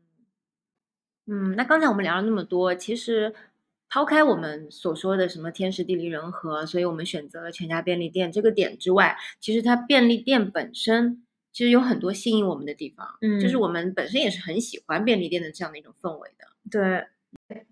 [1.32, 3.32] 嗯，那刚才我们聊了那么多，其实
[3.88, 16.46] 抛开我们所说的什么天时地利人和，所以我们选择了全家便利店这个点之外，其实它便利店本身其实有很多吸引我们的地方，嗯就是嗯我们本身也是很喜欢便利店的这样的一种氛围的。
[16.68, 17.06] 对，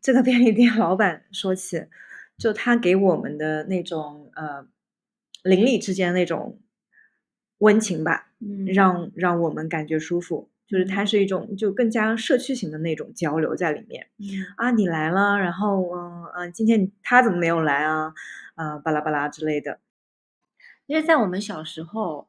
[0.00, 1.84] 这个便利店老板说起，
[2.36, 4.64] 就他给我们的那种呃
[5.42, 6.60] 邻里之间那种
[7.58, 10.48] 温情吧，嗯让让我们感觉舒服。
[10.68, 18.12] 就是它是一种就更加社区型的那种交流在里面嗯啊，你来了，然后嗯嗯、呃今天他怎么没有来啊？
[18.54, 19.78] 啊、巴拉巴拉之类的。
[20.86, 22.28] 因为在我们小时候，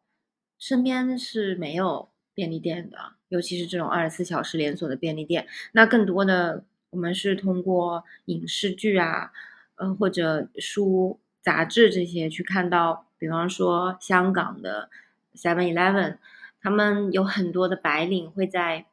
[0.58, 2.98] 身边是没有便利店的，
[3.28, 5.48] 尤其是这种二十四小时连锁的便利店。
[5.74, 9.32] 那更多的我们是通过影视剧啊，
[9.76, 14.90] 呃或者书、杂志这些去看到，比方说香港的
[15.36, 16.18] Seven Eleven，
[16.62, 18.86] 他们有很多的白领会在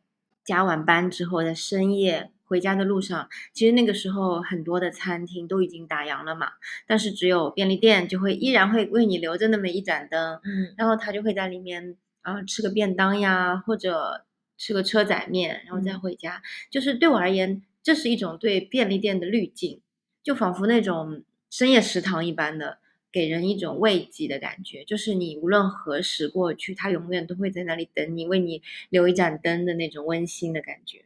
[0.45, 6.53] 加完班之后，在深夜回家的路上，其实那个时候很多的餐厅都已经打烊了嘛。
[6.87, 14.25] 但是只有便利店就会依然会为你留着那么一盏灯，嗯然后他就会在里面啊、吃个便当呀，或者
[14.57, 16.43] 吃个车仔面，然后再嗯回家。
[16.71, 19.81] 就是对我而言，这是一种对便利店的滤镜，
[20.23, 22.79] 就仿佛那种深夜食堂一般的，
[23.17, 24.85] 给人一种慰藉的感觉。
[24.85, 31.03] 就是你无论何时过去，他永远都会在那里等你，为你留一盏灯的那种温馨的感觉。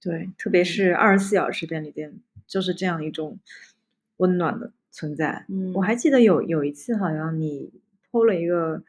[0.00, 2.12] 对，特别嗯是二十四小时便利店，
[2.48, 3.38] 就是这样一种
[4.16, 5.44] 温暖的存在。
[5.48, 7.70] 嗯，我还记得有有一次，好像你
[8.10, 8.82] PO 了一个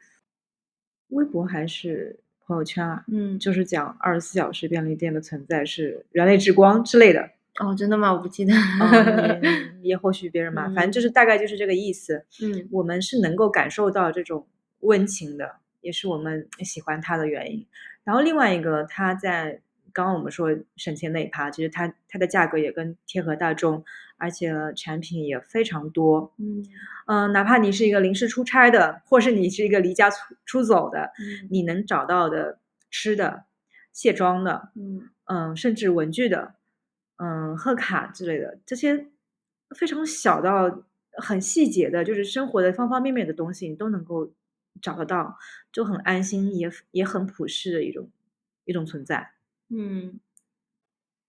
[1.10, 7.30] 微博还是朋友圈啊，嗯，就是讲二十四小时便利店的存在是人类之光之类的。
[7.60, 8.12] 哦，真的吗？
[8.12, 8.52] 我不记得。
[8.54, 12.24] 嗯， 也也或许别人嘛，反正嗯就是大概就是这个意思。
[12.42, 14.46] 嗯我们是能够感受到这种
[14.80, 17.66] 温情的，也是我们喜欢它的原因。
[18.04, 19.60] 然后另外一个，它在
[19.92, 23.82] 刚刚我们说省钱那一趴，其实它它的价格也更贴合大众，
[24.18, 26.34] 而且产品也非常多。
[26.38, 26.62] 嗯
[27.06, 32.58] 嗯、哪怕你是一个临时出差的，或是你是一个离家出出走的，嗯你能找到的
[32.90, 33.44] 吃的、
[33.92, 36.54] 卸妆的，嗯嗯，甚至文具的，
[37.16, 39.06] 嗯，贺卡之类的，这些
[39.76, 40.82] 非常小到
[41.18, 44.32] 很细节的，就是生活的方方面面的东西，你都能够
[44.82, 45.36] 找得到，
[45.72, 48.10] 就很安心，也也很普世的一种
[48.64, 49.32] 一种存在。
[49.68, 50.20] 嗯。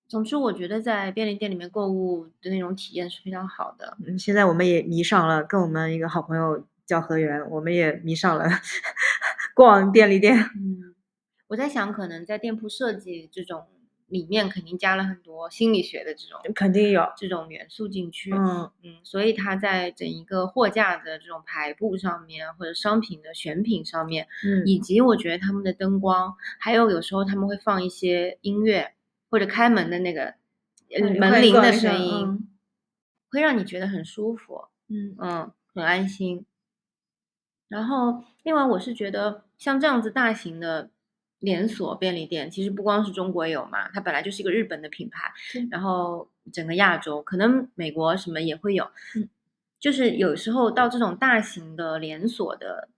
[0.09, 3.97] 总之，我觉得在便利店里面购物的那种体验是非常好的。
[4.07, 8.45] 嗯，现在我们也迷上了，跟我们一个好朋友叫何源，我们也迷上了
[9.53, 10.37] 逛便利店。
[10.55, 10.95] 嗯，
[11.47, 13.67] 我在想，可能在店铺设计这种
[14.07, 18.31] 里面，肯定加了很多心理学的这种肯定有，这种元素进去。
[18.33, 28.93] 嗯嗯，所以它在整一个货架的这种排布上面，或者商品的选品上面，嗯以及我觉得他们的灯光，还有有时候他们会放一些音乐，
[29.29, 30.35] 或者开门的那个
[31.19, 32.47] 门铃的声音，嗯
[33.29, 34.65] 会让你觉得很舒服。
[34.87, 36.45] 嗯嗯，很安心。
[37.67, 40.89] 然后，另外我是觉得像这样子大型的
[41.39, 45.31] 连锁便利店，其实不光是中国有嘛，它本来就是一个日本的品牌，
[45.69, 49.29] 然后整个亚洲可能美国什么也会有，嗯，
[49.79, 52.89] 就是有时候到这种大型的连锁的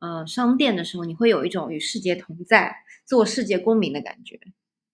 [0.00, 4.38] 呃商店的时候，你会有一种与世界同在、做世界公民的感觉。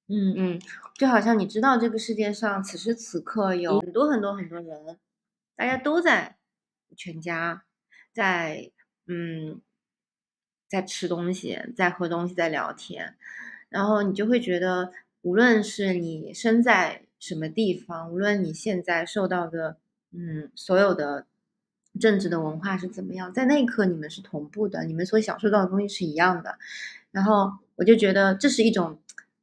[0.09, 0.61] 嗯嗯，
[0.99, 4.99] 就好像你知道这个世界上此时此刻有很多很多很多人，
[5.57, 6.37] 大家都在
[6.97, 7.65] 全家，
[8.13, 8.71] 在
[9.07, 9.61] 嗯，
[10.73, 13.15] 在吃东西，在喝东西，在聊天，
[13.69, 19.77] 然后你就会觉得，无论是你身在什么地方，无论你现在受到的
[20.13, 21.27] 嗯所有的
[22.01, 26.57] 政治的文化是怎么样，在那一刻你们是同步的，你们所享受到的东西是一样的。
[27.11, 28.99] 然后我就觉得这是一种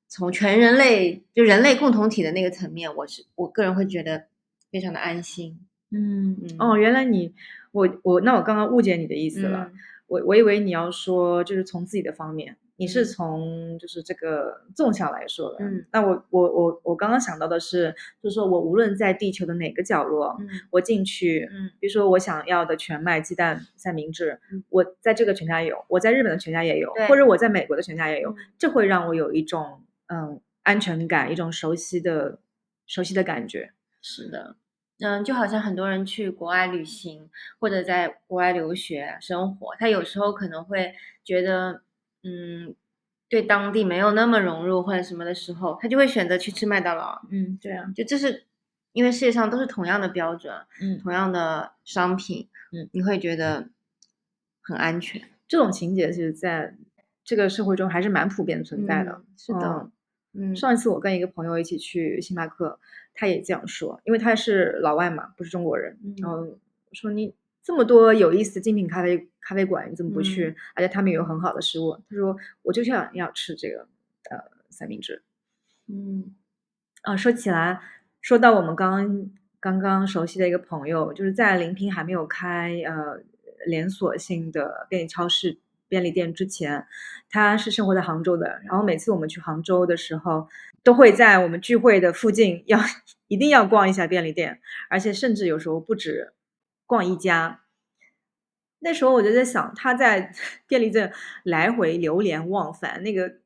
[0.07, 4.25] 从全人类就人类共同体的那个层面，我是我个人会觉得
[4.71, 5.59] 非常的安心。
[5.91, 7.35] 嗯嗯哦，原来你
[7.71, 9.69] 我我那我刚刚误解你的意思了。
[9.71, 15.57] 嗯我我以为你要说就是从自己的方面，你是嗯从就是这个纵向来说的。
[15.59, 32.39] 嗯，那我我我我刚刚想到的是，就是说我无论在地球的哪个角落，嗯我进去，嗯比如说我想要的全麦鸡蛋三明治，嗯我在这个全家有，我在日本的全家也有，或者我在美国的全家也有嗯，这会让我有一种嗯安全感，一种熟悉的
[32.87, 33.71] 熟悉的感觉。
[34.01, 34.55] 是的，
[35.01, 41.81] 嗯，就好像很多人去国外旅行或者在国外留学生活，他有时候可能会觉得，
[42.23, 42.75] 嗯，
[43.29, 47.21] 对当地没有那么融入或者什么的时候，他就会选择去吃麦当劳。
[47.29, 48.45] 嗯，对啊，就这是
[48.91, 53.69] 因为世界上都是同样的标准，嗯，同样的商品，嗯，你会觉得
[54.61, 55.21] 很安全。
[55.47, 56.75] 这种情节其实在
[57.23, 59.11] 这个社会中还是蛮普遍存在的。
[59.11, 59.91] 嗯是的嗯
[60.51, 62.79] 嗯上一次我跟一个朋友一起去星巴克，
[63.13, 65.97] 他也这样说，因为他是老外嘛，不是中国人。
[66.03, 66.57] 嗯然后我
[66.93, 70.49] 说你这么多有意思的精品咖啡咖啡馆，你怎么不去？
[70.49, 71.97] 嗯而且他们有很好的食物。
[72.09, 73.87] 他说我就想要吃这个
[74.29, 74.37] 呃
[74.69, 75.21] 三明治。
[75.87, 76.35] 嗯
[77.01, 77.79] 啊，说起来，
[78.21, 83.21] 说到我们刚刚刚刚熟悉的一个朋友，就是在临平还没有开呃
[83.65, 85.57] 连锁性的便利超市、
[85.89, 86.85] 便利店之前，
[87.29, 88.61] 他是生活在杭州的。
[88.65, 90.47] 然后每次我们去杭州的时候，
[90.83, 92.79] 都会在我们聚会的附近要
[93.27, 96.33] 一定要逛一下便利店，而且甚至有时候不止
[96.85, 97.61] 逛一家。
[98.79, 100.31] 那时候我就在想，他在
[100.65, 101.11] 便利店
[101.43, 103.39] 来回流连忘返，那个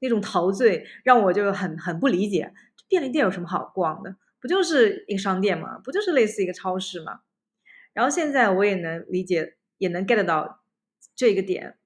[0.00, 2.52] 那种陶醉，让我就很很不理解。
[2.88, 4.16] 便利店有什么好逛的？
[4.40, 5.78] 不就是一个商店吗？
[5.84, 7.20] 不就是类似一个超市吗？
[7.92, 10.60] 然后现在我也能理解，也能 get 到
[11.14, 11.76] 这个点，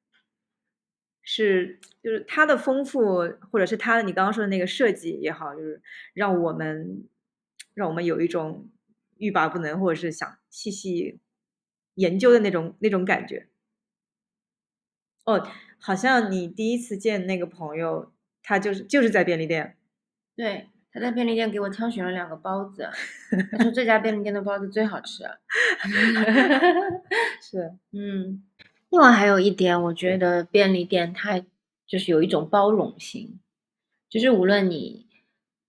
[1.24, 3.18] 是就是它的丰富，
[3.50, 5.82] 或者是它的你刚刚说的那个设计也好，就是
[6.12, 7.08] 让我们
[7.74, 8.70] 让我们有一种
[9.16, 11.18] 欲罢不能，或者是想细细
[11.94, 13.48] 研究的那种那种感觉。
[15.24, 18.12] 哦，好像你第一次见那个朋友，
[18.42, 19.78] 他就是就是在便利店。
[20.36, 22.90] 对，他在便利店给我挑选了两个包子，
[23.52, 25.24] 他说这家便利店的包子最好吃。
[27.40, 28.42] 是，嗯，
[28.94, 31.44] 另外还有一点，我觉得便利店它
[31.84, 33.40] 就是有一种包容性，
[34.08, 35.08] 就是无论你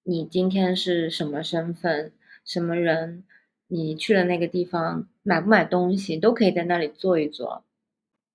[0.03, 2.13] 你今天是什么身份、
[2.45, 3.23] 什么人，
[3.65, 7.65] 你去了那个地方买不买东西，都可以在那里坐一坐。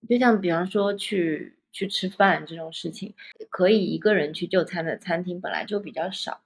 [0.09, 3.15] 就像比方说去去吃饭这种事情，
[3.49, 6.41] 可以一个人去就餐的餐厅本来就比较少。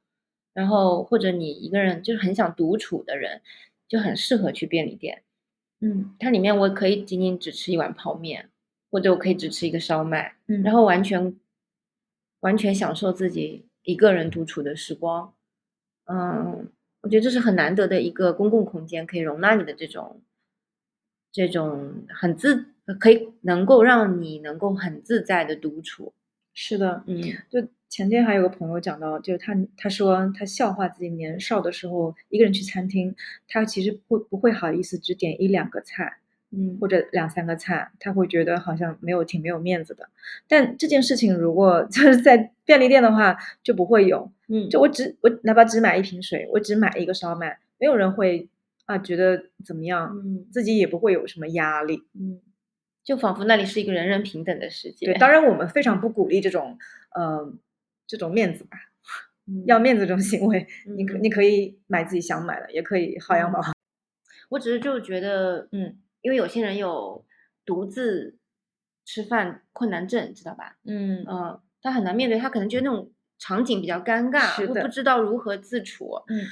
[0.52, 3.40] 然后或者你一个人就是很想独处的人，
[3.88, 5.22] 就很适合去便利店。
[5.84, 8.48] 嗯它里面我可以仅仅只吃一碗泡面，
[8.90, 11.36] 或者我可以只吃一个烧麦，嗯，然后完全
[12.40, 15.34] 完全享受自己一个人独处的时光。
[16.06, 16.70] 嗯，
[17.02, 20.22] 我觉得这是很难得的一个公共空间，可以容纳你的这种
[21.32, 22.66] 这种很自
[23.00, 26.14] 可以能够让你能够很自在的独处。
[26.54, 27.20] 是的，嗯
[27.50, 33.14] 就前天还有个朋友讲到，就是他他说他笑话自己年少的时候一个人去餐厅，
[33.46, 36.16] 他其实不不会好意思只点一两个菜
[36.50, 40.08] 嗯或者两三个菜，他会觉得好像没有挺没有面子的。
[40.48, 48.48] 但这件事情如果 就是在便利店的话就不会有，嗯，就我只我哪怕只买一瓶水，我只买一个烧麦，没有人会
[48.86, 52.02] 啊觉得怎么样，嗯自己也不会有什么压力。
[52.18, 52.40] 嗯，
[53.04, 55.06] 就仿佛那里是一个人人平等的世界。
[55.06, 56.76] 对，当然我们非常不鼓励这种
[57.14, 57.52] 呃
[58.06, 58.78] 这种面子吧。
[59.46, 63.60] 嗯要面子这种行为，你可嗯你可以买自己想买的，也可以薅羊毛。
[64.48, 67.24] 我只是就觉得，嗯因为有些人有
[67.66, 68.38] 独自
[69.04, 70.78] 吃饭困难症，知道吧？
[70.84, 76.22] 嗯嗯，他很难面对，他可能觉得那种场景比较尴尬，不知道如何自处。
[76.28, 76.46] 嗯，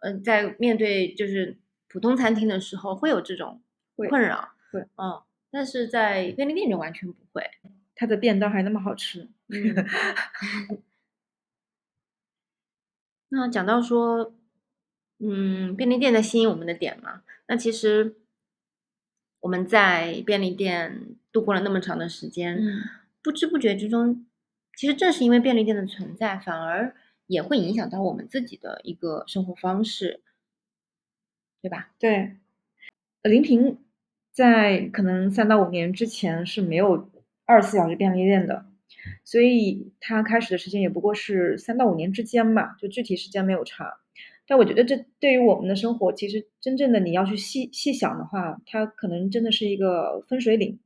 [0.00, 1.56] 嗯、在面对就是
[1.88, 3.62] 普通餐厅的时候，会有这种
[3.96, 4.50] 困扰。
[4.70, 7.42] 会嗯，但是在便利店就完全不会。
[7.94, 9.26] 它的便当还那么好吃。
[9.48, 9.74] 嗯，
[13.36, 14.34] 那讲到说，
[15.18, 18.16] 嗯，便利店在吸引我们的点嘛，那其实
[19.40, 22.82] 我们在便利店度过了那么长的时间，嗯
[23.22, 24.26] 不知不觉之中，
[24.76, 26.94] 其实正是因为便利店的存在，反而
[27.26, 30.22] 也会影响到我们自己的一个生活方式，
[31.60, 31.90] 对吧？
[31.98, 32.36] 对，
[33.22, 33.78] 林平
[34.32, 37.10] 在可能三到五年之前是没有
[37.44, 38.64] 二十四小时便利店的，
[39.24, 43.98] 所以它开始的时间也不过是三到五年之间吧，就具体时间没有查。
[44.48, 50.78] 但我觉得这对于我们的生活，其实真正的你要去细细想的话，它可能真的是一个分水岭。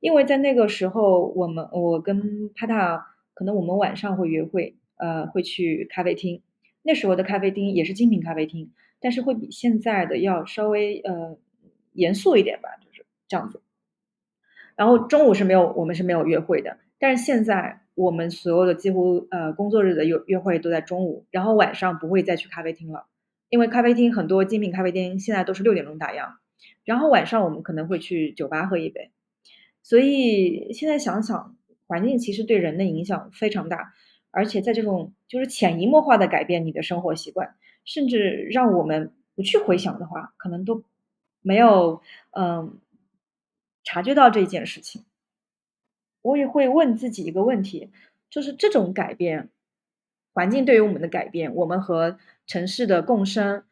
[0.00, 6.40] 因为在那个时候，我们我跟帕塔可能我们晚上会约会，呃，会去咖啡厅。
[6.82, 11.36] 那时候的咖啡厅也是精品咖啡厅，但是会比现在的要稍微呃
[11.92, 13.60] 严肃一点吧，就是这样子。
[14.74, 23.06] 然后中午是没有我们是没有约会的，但是现在我们所有的几乎呃工作日的约约会都在中午，然后晚上不会再去咖啡厅了，
[23.48, 26.34] 因为咖啡厅很多精品咖啡厅现在都是六点钟打烊，
[26.84, 29.10] 然后晚上我们可能会去酒吧喝一杯。
[29.82, 33.94] 所以现在想想，环境其实对人的影响非常大，
[34.30, 40.84] 而且在这种就是潜移默化的改变你的生活习惯，甚至让我们不去回想的话，可能都
[41.40, 42.78] 没有嗯
[43.84, 45.02] 察觉到这件事情。
[46.22, 47.90] 我也会问自己一个问题，
[48.28, 49.48] 就是这种改变，
[50.32, 53.64] 环境对于我们的改变，我们和城市的共生，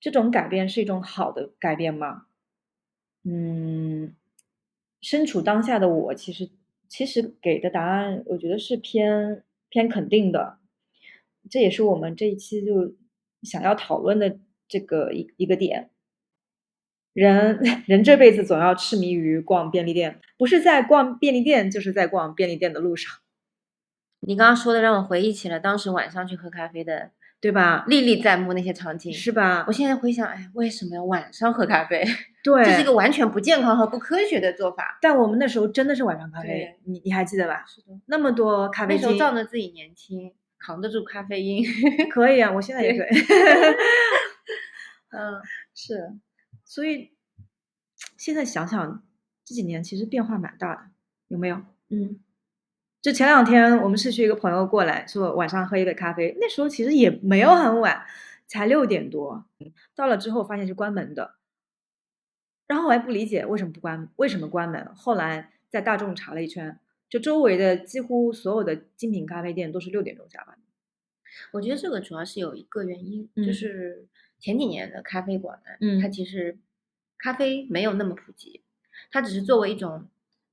[0.00, 2.26] 这种改变是一种好的改变吗？
[3.24, 4.14] 嗯，
[5.00, 6.50] 身处当下的我，其实
[6.88, 10.58] 其实给的答案，我觉得是偏偏肯定的。
[11.50, 12.94] 这也是我们这一期就
[13.42, 15.90] 想要讨论的这个一一个点。
[17.12, 23.12] 人 人这辈子总要痴迷于逛便利店，不是在逛便利店，就是在逛便利店的路上，
[24.20, 27.10] 你刚刚说的让我回忆起了当时晚上去喝咖啡的
[27.40, 27.84] 对吧？
[27.88, 29.12] 历历在目那些场景。
[29.12, 29.72] 是吧我？
[29.72, 32.04] 现在回想，哎，为什么要晚上喝咖啡？
[32.44, 34.98] 对，这是一个完全不健康和不科学的做法。
[35.02, 37.64] 但我们那时候真的是晚上咖啡，你你还记得吧？
[37.66, 41.64] 是的，那么多咖啡那时候，仗着自己年轻，扛得住咖啡因。
[42.12, 43.08] 可以啊，我现在也可以。
[45.10, 45.42] 嗯，
[45.74, 46.12] 是，
[46.72, 47.10] 所以
[48.16, 49.06] 现在想想，
[49.44, 50.90] 这几年其实变化蛮大的，
[51.28, 51.60] 有没有？
[51.90, 52.18] 嗯，
[53.02, 58.06] 就前两天我们市区一个朋友过来说晚上喝一杯咖啡，那时候其实也没有很晚，
[58.46, 59.44] 才六点多。
[59.94, 61.34] 到了之后发现是关门的，
[62.66, 64.94] 然后我还不理解为什么不关，为什么关门。
[64.94, 70.58] 后来在大众查了一圈，就周围的几乎所有的精品咖啡店都是六点钟下班。
[71.50, 74.06] 我觉得这个主要是有一个原因，就嗯是
[74.42, 76.58] 前几年的咖啡馆，嗯它其实
[77.16, 78.60] 咖啡没有那么普及，
[79.10, 80.06] 它只是作为一种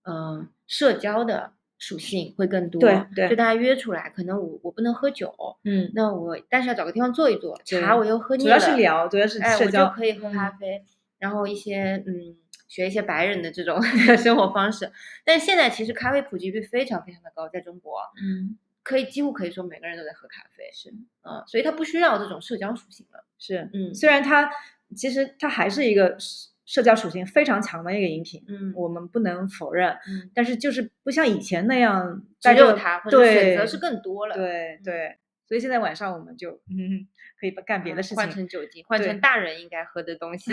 [0.04, 2.80] 嗯、呃社交的属性会更多。
[2.80, 5.34] 对对就大家约出来，可能我我不能喝酒，
[5.64, 10.84] 嗯，那我但是要找个地方坐一坐，茶我又喝腻了主，要是聊，主要是哎，我社交，就可以喝嗯咖啡，
[11.18, 12.38] 然后一些嗯，
[12.68, 13.82] 学一些白人的这种
[14.18, 14.92] 生活方式。
[15.26, 18.56] 但是现在其实咖啡普及率非常非常的高，在中国嗯，
[18.90, 20.90] 可以几乎可以说每个人都在喝咖啡，是
[21.22, 23.24] 嗯，所以它不需要这种社交属性了。
[23.38, 24.50] 是，嗯虽然它
[24.96, 34.34] 其实它还是一个社社交属性非常强的一个饮品，嗯我们不能否认，嗯，但是就是不像以前那样只有它，或者选择是更多了。
[34.36, 35.18] 对嗯对，
[35.48, 37.06] 所以现在晚上我们就嗯
[37.40, 40.52] 可以干别的事情，换成酒精，换成大人应该喝的东西。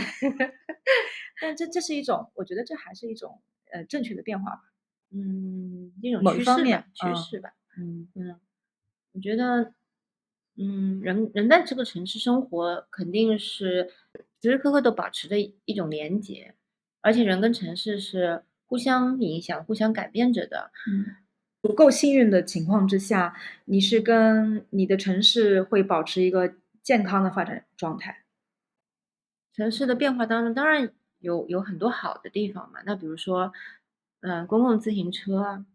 [1.41, 3.41] 但这这是一种，我觉得这还是一种
[3.73, 4.61] 呃正确的变化吧。
[5.11, 7.51] 嗯，一种趋势吧，趋嗯势吧。
[7.79, 8.41] 嗯嗯，
[9.13, 9.73] 我觉得，
[10.57, 13.91] 嗯，人人在这个城市生活，肯定是
[14.41, 16.55] 时时刻刻都保持着一种连结，
[17.01, 20.71] 而且人跟城市是互相影响、互相改变着的。
[20.91, 21.17] 嗯，
[21.63, 23.35] 足够幸运的情况之下，
[23.67, 28.25] 你是跟你的城市会保持一个健康的发展状态。
[29.53, 32.81] 城市的变化当中，当然有有很多好的地方嘛。
[32.85, 33.53] 那比如说，
[34.21, 35.67] 嗯、公共自行车啊，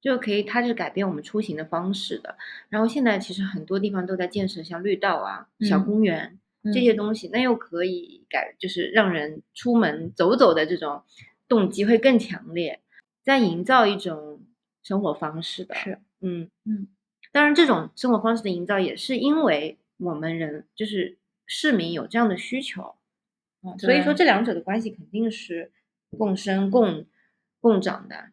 [0.00, 2.36] 就可以，它是改变我们出行的方式的。
[2.68, 11.02] 然后现在其实很多地方都在建设像绿道啊、小嗯公园、这嗯些东西，那又可以改，就是让人出门走走的这种
[11.48, 12.80] 动机会更强烈，
[13.22, 14.40] 在营造一种
[14.82, 15.74] 生活方式的。
[15.74, 16.88] 是，嗯嗯，
[17.32, 22.94] 当然，这种生活方式的营造也是因为我们人就是市民有这样的需求。
[23.62, 25.70] 啊，所以说这两者的关系肯定是
[26.16, 27.04] 共生、共
[27.60, 28.30] 共长的，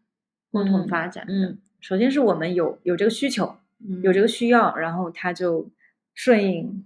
[0.51, 1.33] 共同嗯发展的。
[1.33, 5.69] 嗯，首先是我们有有这个需求，嗯，有这个需要，然后它就
[6.13, 6.85] 顺应，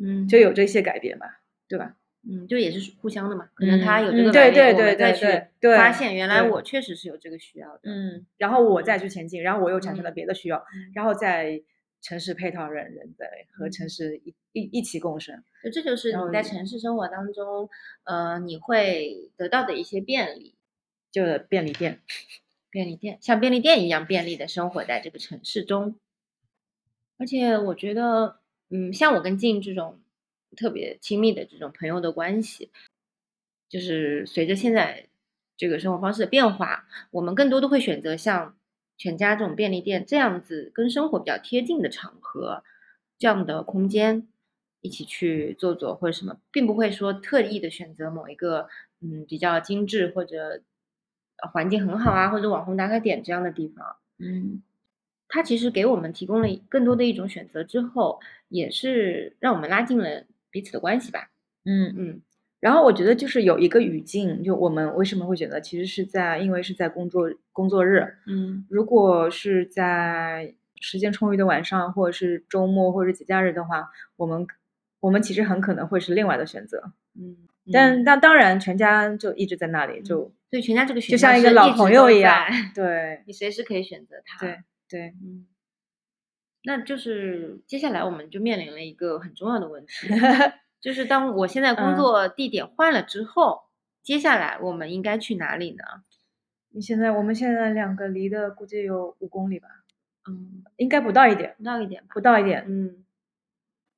[0.00, 1.96] 嗯，就有这些改变吧，对吧？
[2.28, 3.48] 嗯，就也是互相的嘛。
[3.54, 7.80] 可能他嗯有这个嗯对对对再对对发现原来我确实是有这个需要的。
[7.84, 11.60] 嗯，然后我再去前进，然后我又产生了嗯别的需要，嗯然后在
[12.00, 15.42] 城市配套人人在和城嗯市一一一起共生。
[15.64, 17.68] 就这就是你在城市生活当中，
[18.04, 20.54] 呃，你会得到的一些便利。
[21.10, 22.00] 就便利店，
[22.72, 25.94] 便利店像便利店一样便利的生活在这个城市中。
[27.18, 28.38] 而且我觉得，
[28.70, 30.00] 嗯，像我跟静这种
[30.56, 32.70] 特别亲密的这种朋友的关系，
[33.68, 35.08] 就是随着现在
[35.56, 38.56] 这个生活方式的变化，我们更多的会选择像
[38.96, 42.64] 全家这种便利店这样子跟生活比较贴近的场合，
[43.18, 44.26] 这样的空间
[44.80, 48.68] 一起去坐坐或者什么，并不会说特意的选择某一个
[49.00, 50.62] 嗯比较精致或者
[51.52, 53.96] 环境很好啊或者网红打卡点这样的地方。
[54.18, 54.62] 嗯
[55.28, 61.30] 它其实给我们提供了更多的一种选择之后，也是让我们拉近了彼此的关系吧。
[61.64, 61.94] 嗯。
[61.96, 62.22] 嗯
[62.60, 74.46] 然后我觉得就是有一个语境，就我们为什么会选择，其实是在因为是在工作工作日，嗯如果是在时间充裕的晚上，或者是周末或者节假日的话，我们
[75.00, 76.92] 我们其实很可能会是另外的选择。
[77.18, 77.36] 嗯，
[77.70, 84.38] 但但当然，全家就一直在那里，就所以全家这个选就像一个老朋友一样，对你随时可以选择他。
[84.40, 84.58] 对
[84.88, 85.46] 对，嗯，
[86.64, 90.08] 那就是接下来我们就面临了一个很重要的问题，
[90.80, 93.62] 就是当我现在工嗯作地点换了之后，
[94.02, 95.84] 接下来我们应该去哪里呢？
[96.74, 99.68] 你现在我们现在两个离的估计有五公里吧，
[100.28, 102.02] 嗯，应该不到一点，不到一点。
[102.08, 103.04] 不到一点，嗯，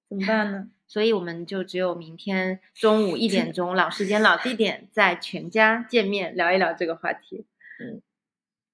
[0.09, 0.69] 怎么办呢？
[0.95, 7.47] 所以我们就只有明天中午一点钟，老时间老地点，在全家见面聊一聊这个话题。
[7.81, 8.01] 嗯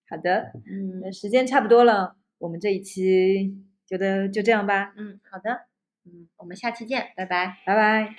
[0.07, 3.57] 好的，嗯那时间差不多了，我们这一期
[3.87, 5.62] 觉得就这样吧，嗯，好的，
[6.05, 7.57] 嗯，我们下期见，拜拜。
[7.64, 8.14] 拜拜。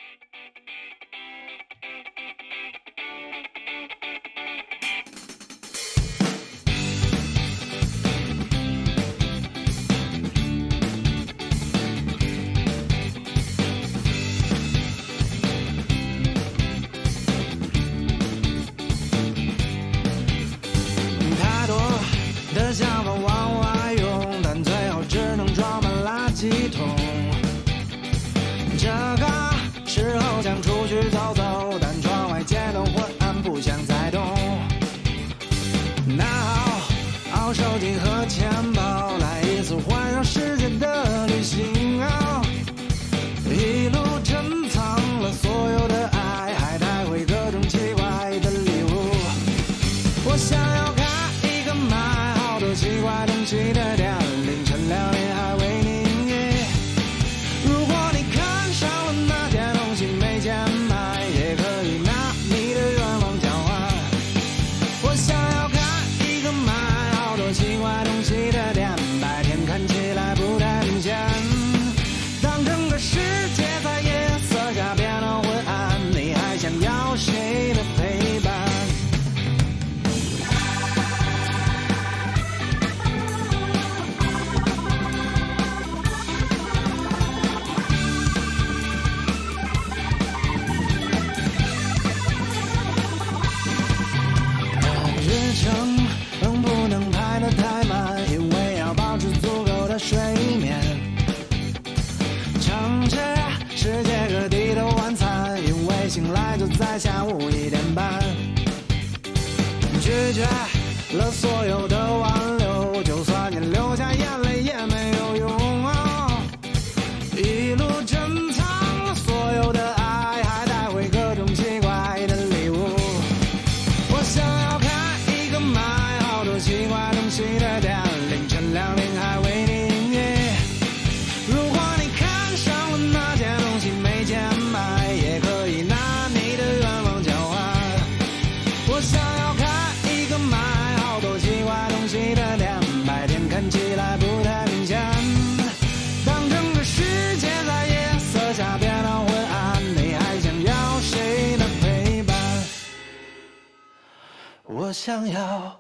[155.04, 155.76] 想要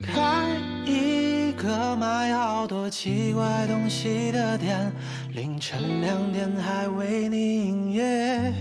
[0.00, 0.16] 开
[0.86, 4.90] 一个卖好多奇怪东西的店，
[5.34, 8.54] 凌晨两点还为你营业。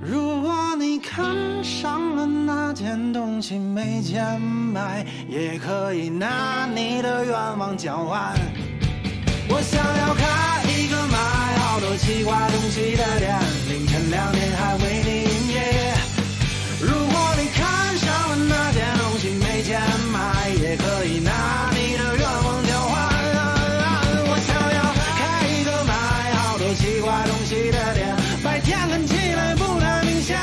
[0.00, 1.26] 如果你看
[1.62, 8.32] 上了那件东西没钱买，也可以拿你的愿望交换。
[9.50, 11.18] 我想要开一个卖
[11.58, 13.38] 好多奇怪东西的店，
[13.68, 15.25] 凌晨两点还为你
[20.76, 22.94] 可以拿你的愿望交换。
[24.28, 24.80] 我想要
[25.18, 25.92] 开一个卖
[26.34, 30.38] 好多奇怪东西的店，白天看起来不太明显。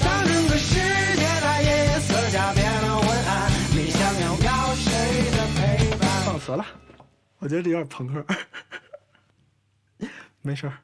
[0.00, 0.74] 当整个世
[1.16, 4.90] 界在夜色下变得昏暗，你想要要谁
[5.30, 5.60] 的陪
[5.96, 6.02] 伴？
[6.24, 6.64] 放词了，
[7.38, 8.24] 我觉得这有点朋克。
[10.42, 10.74] 没事儿。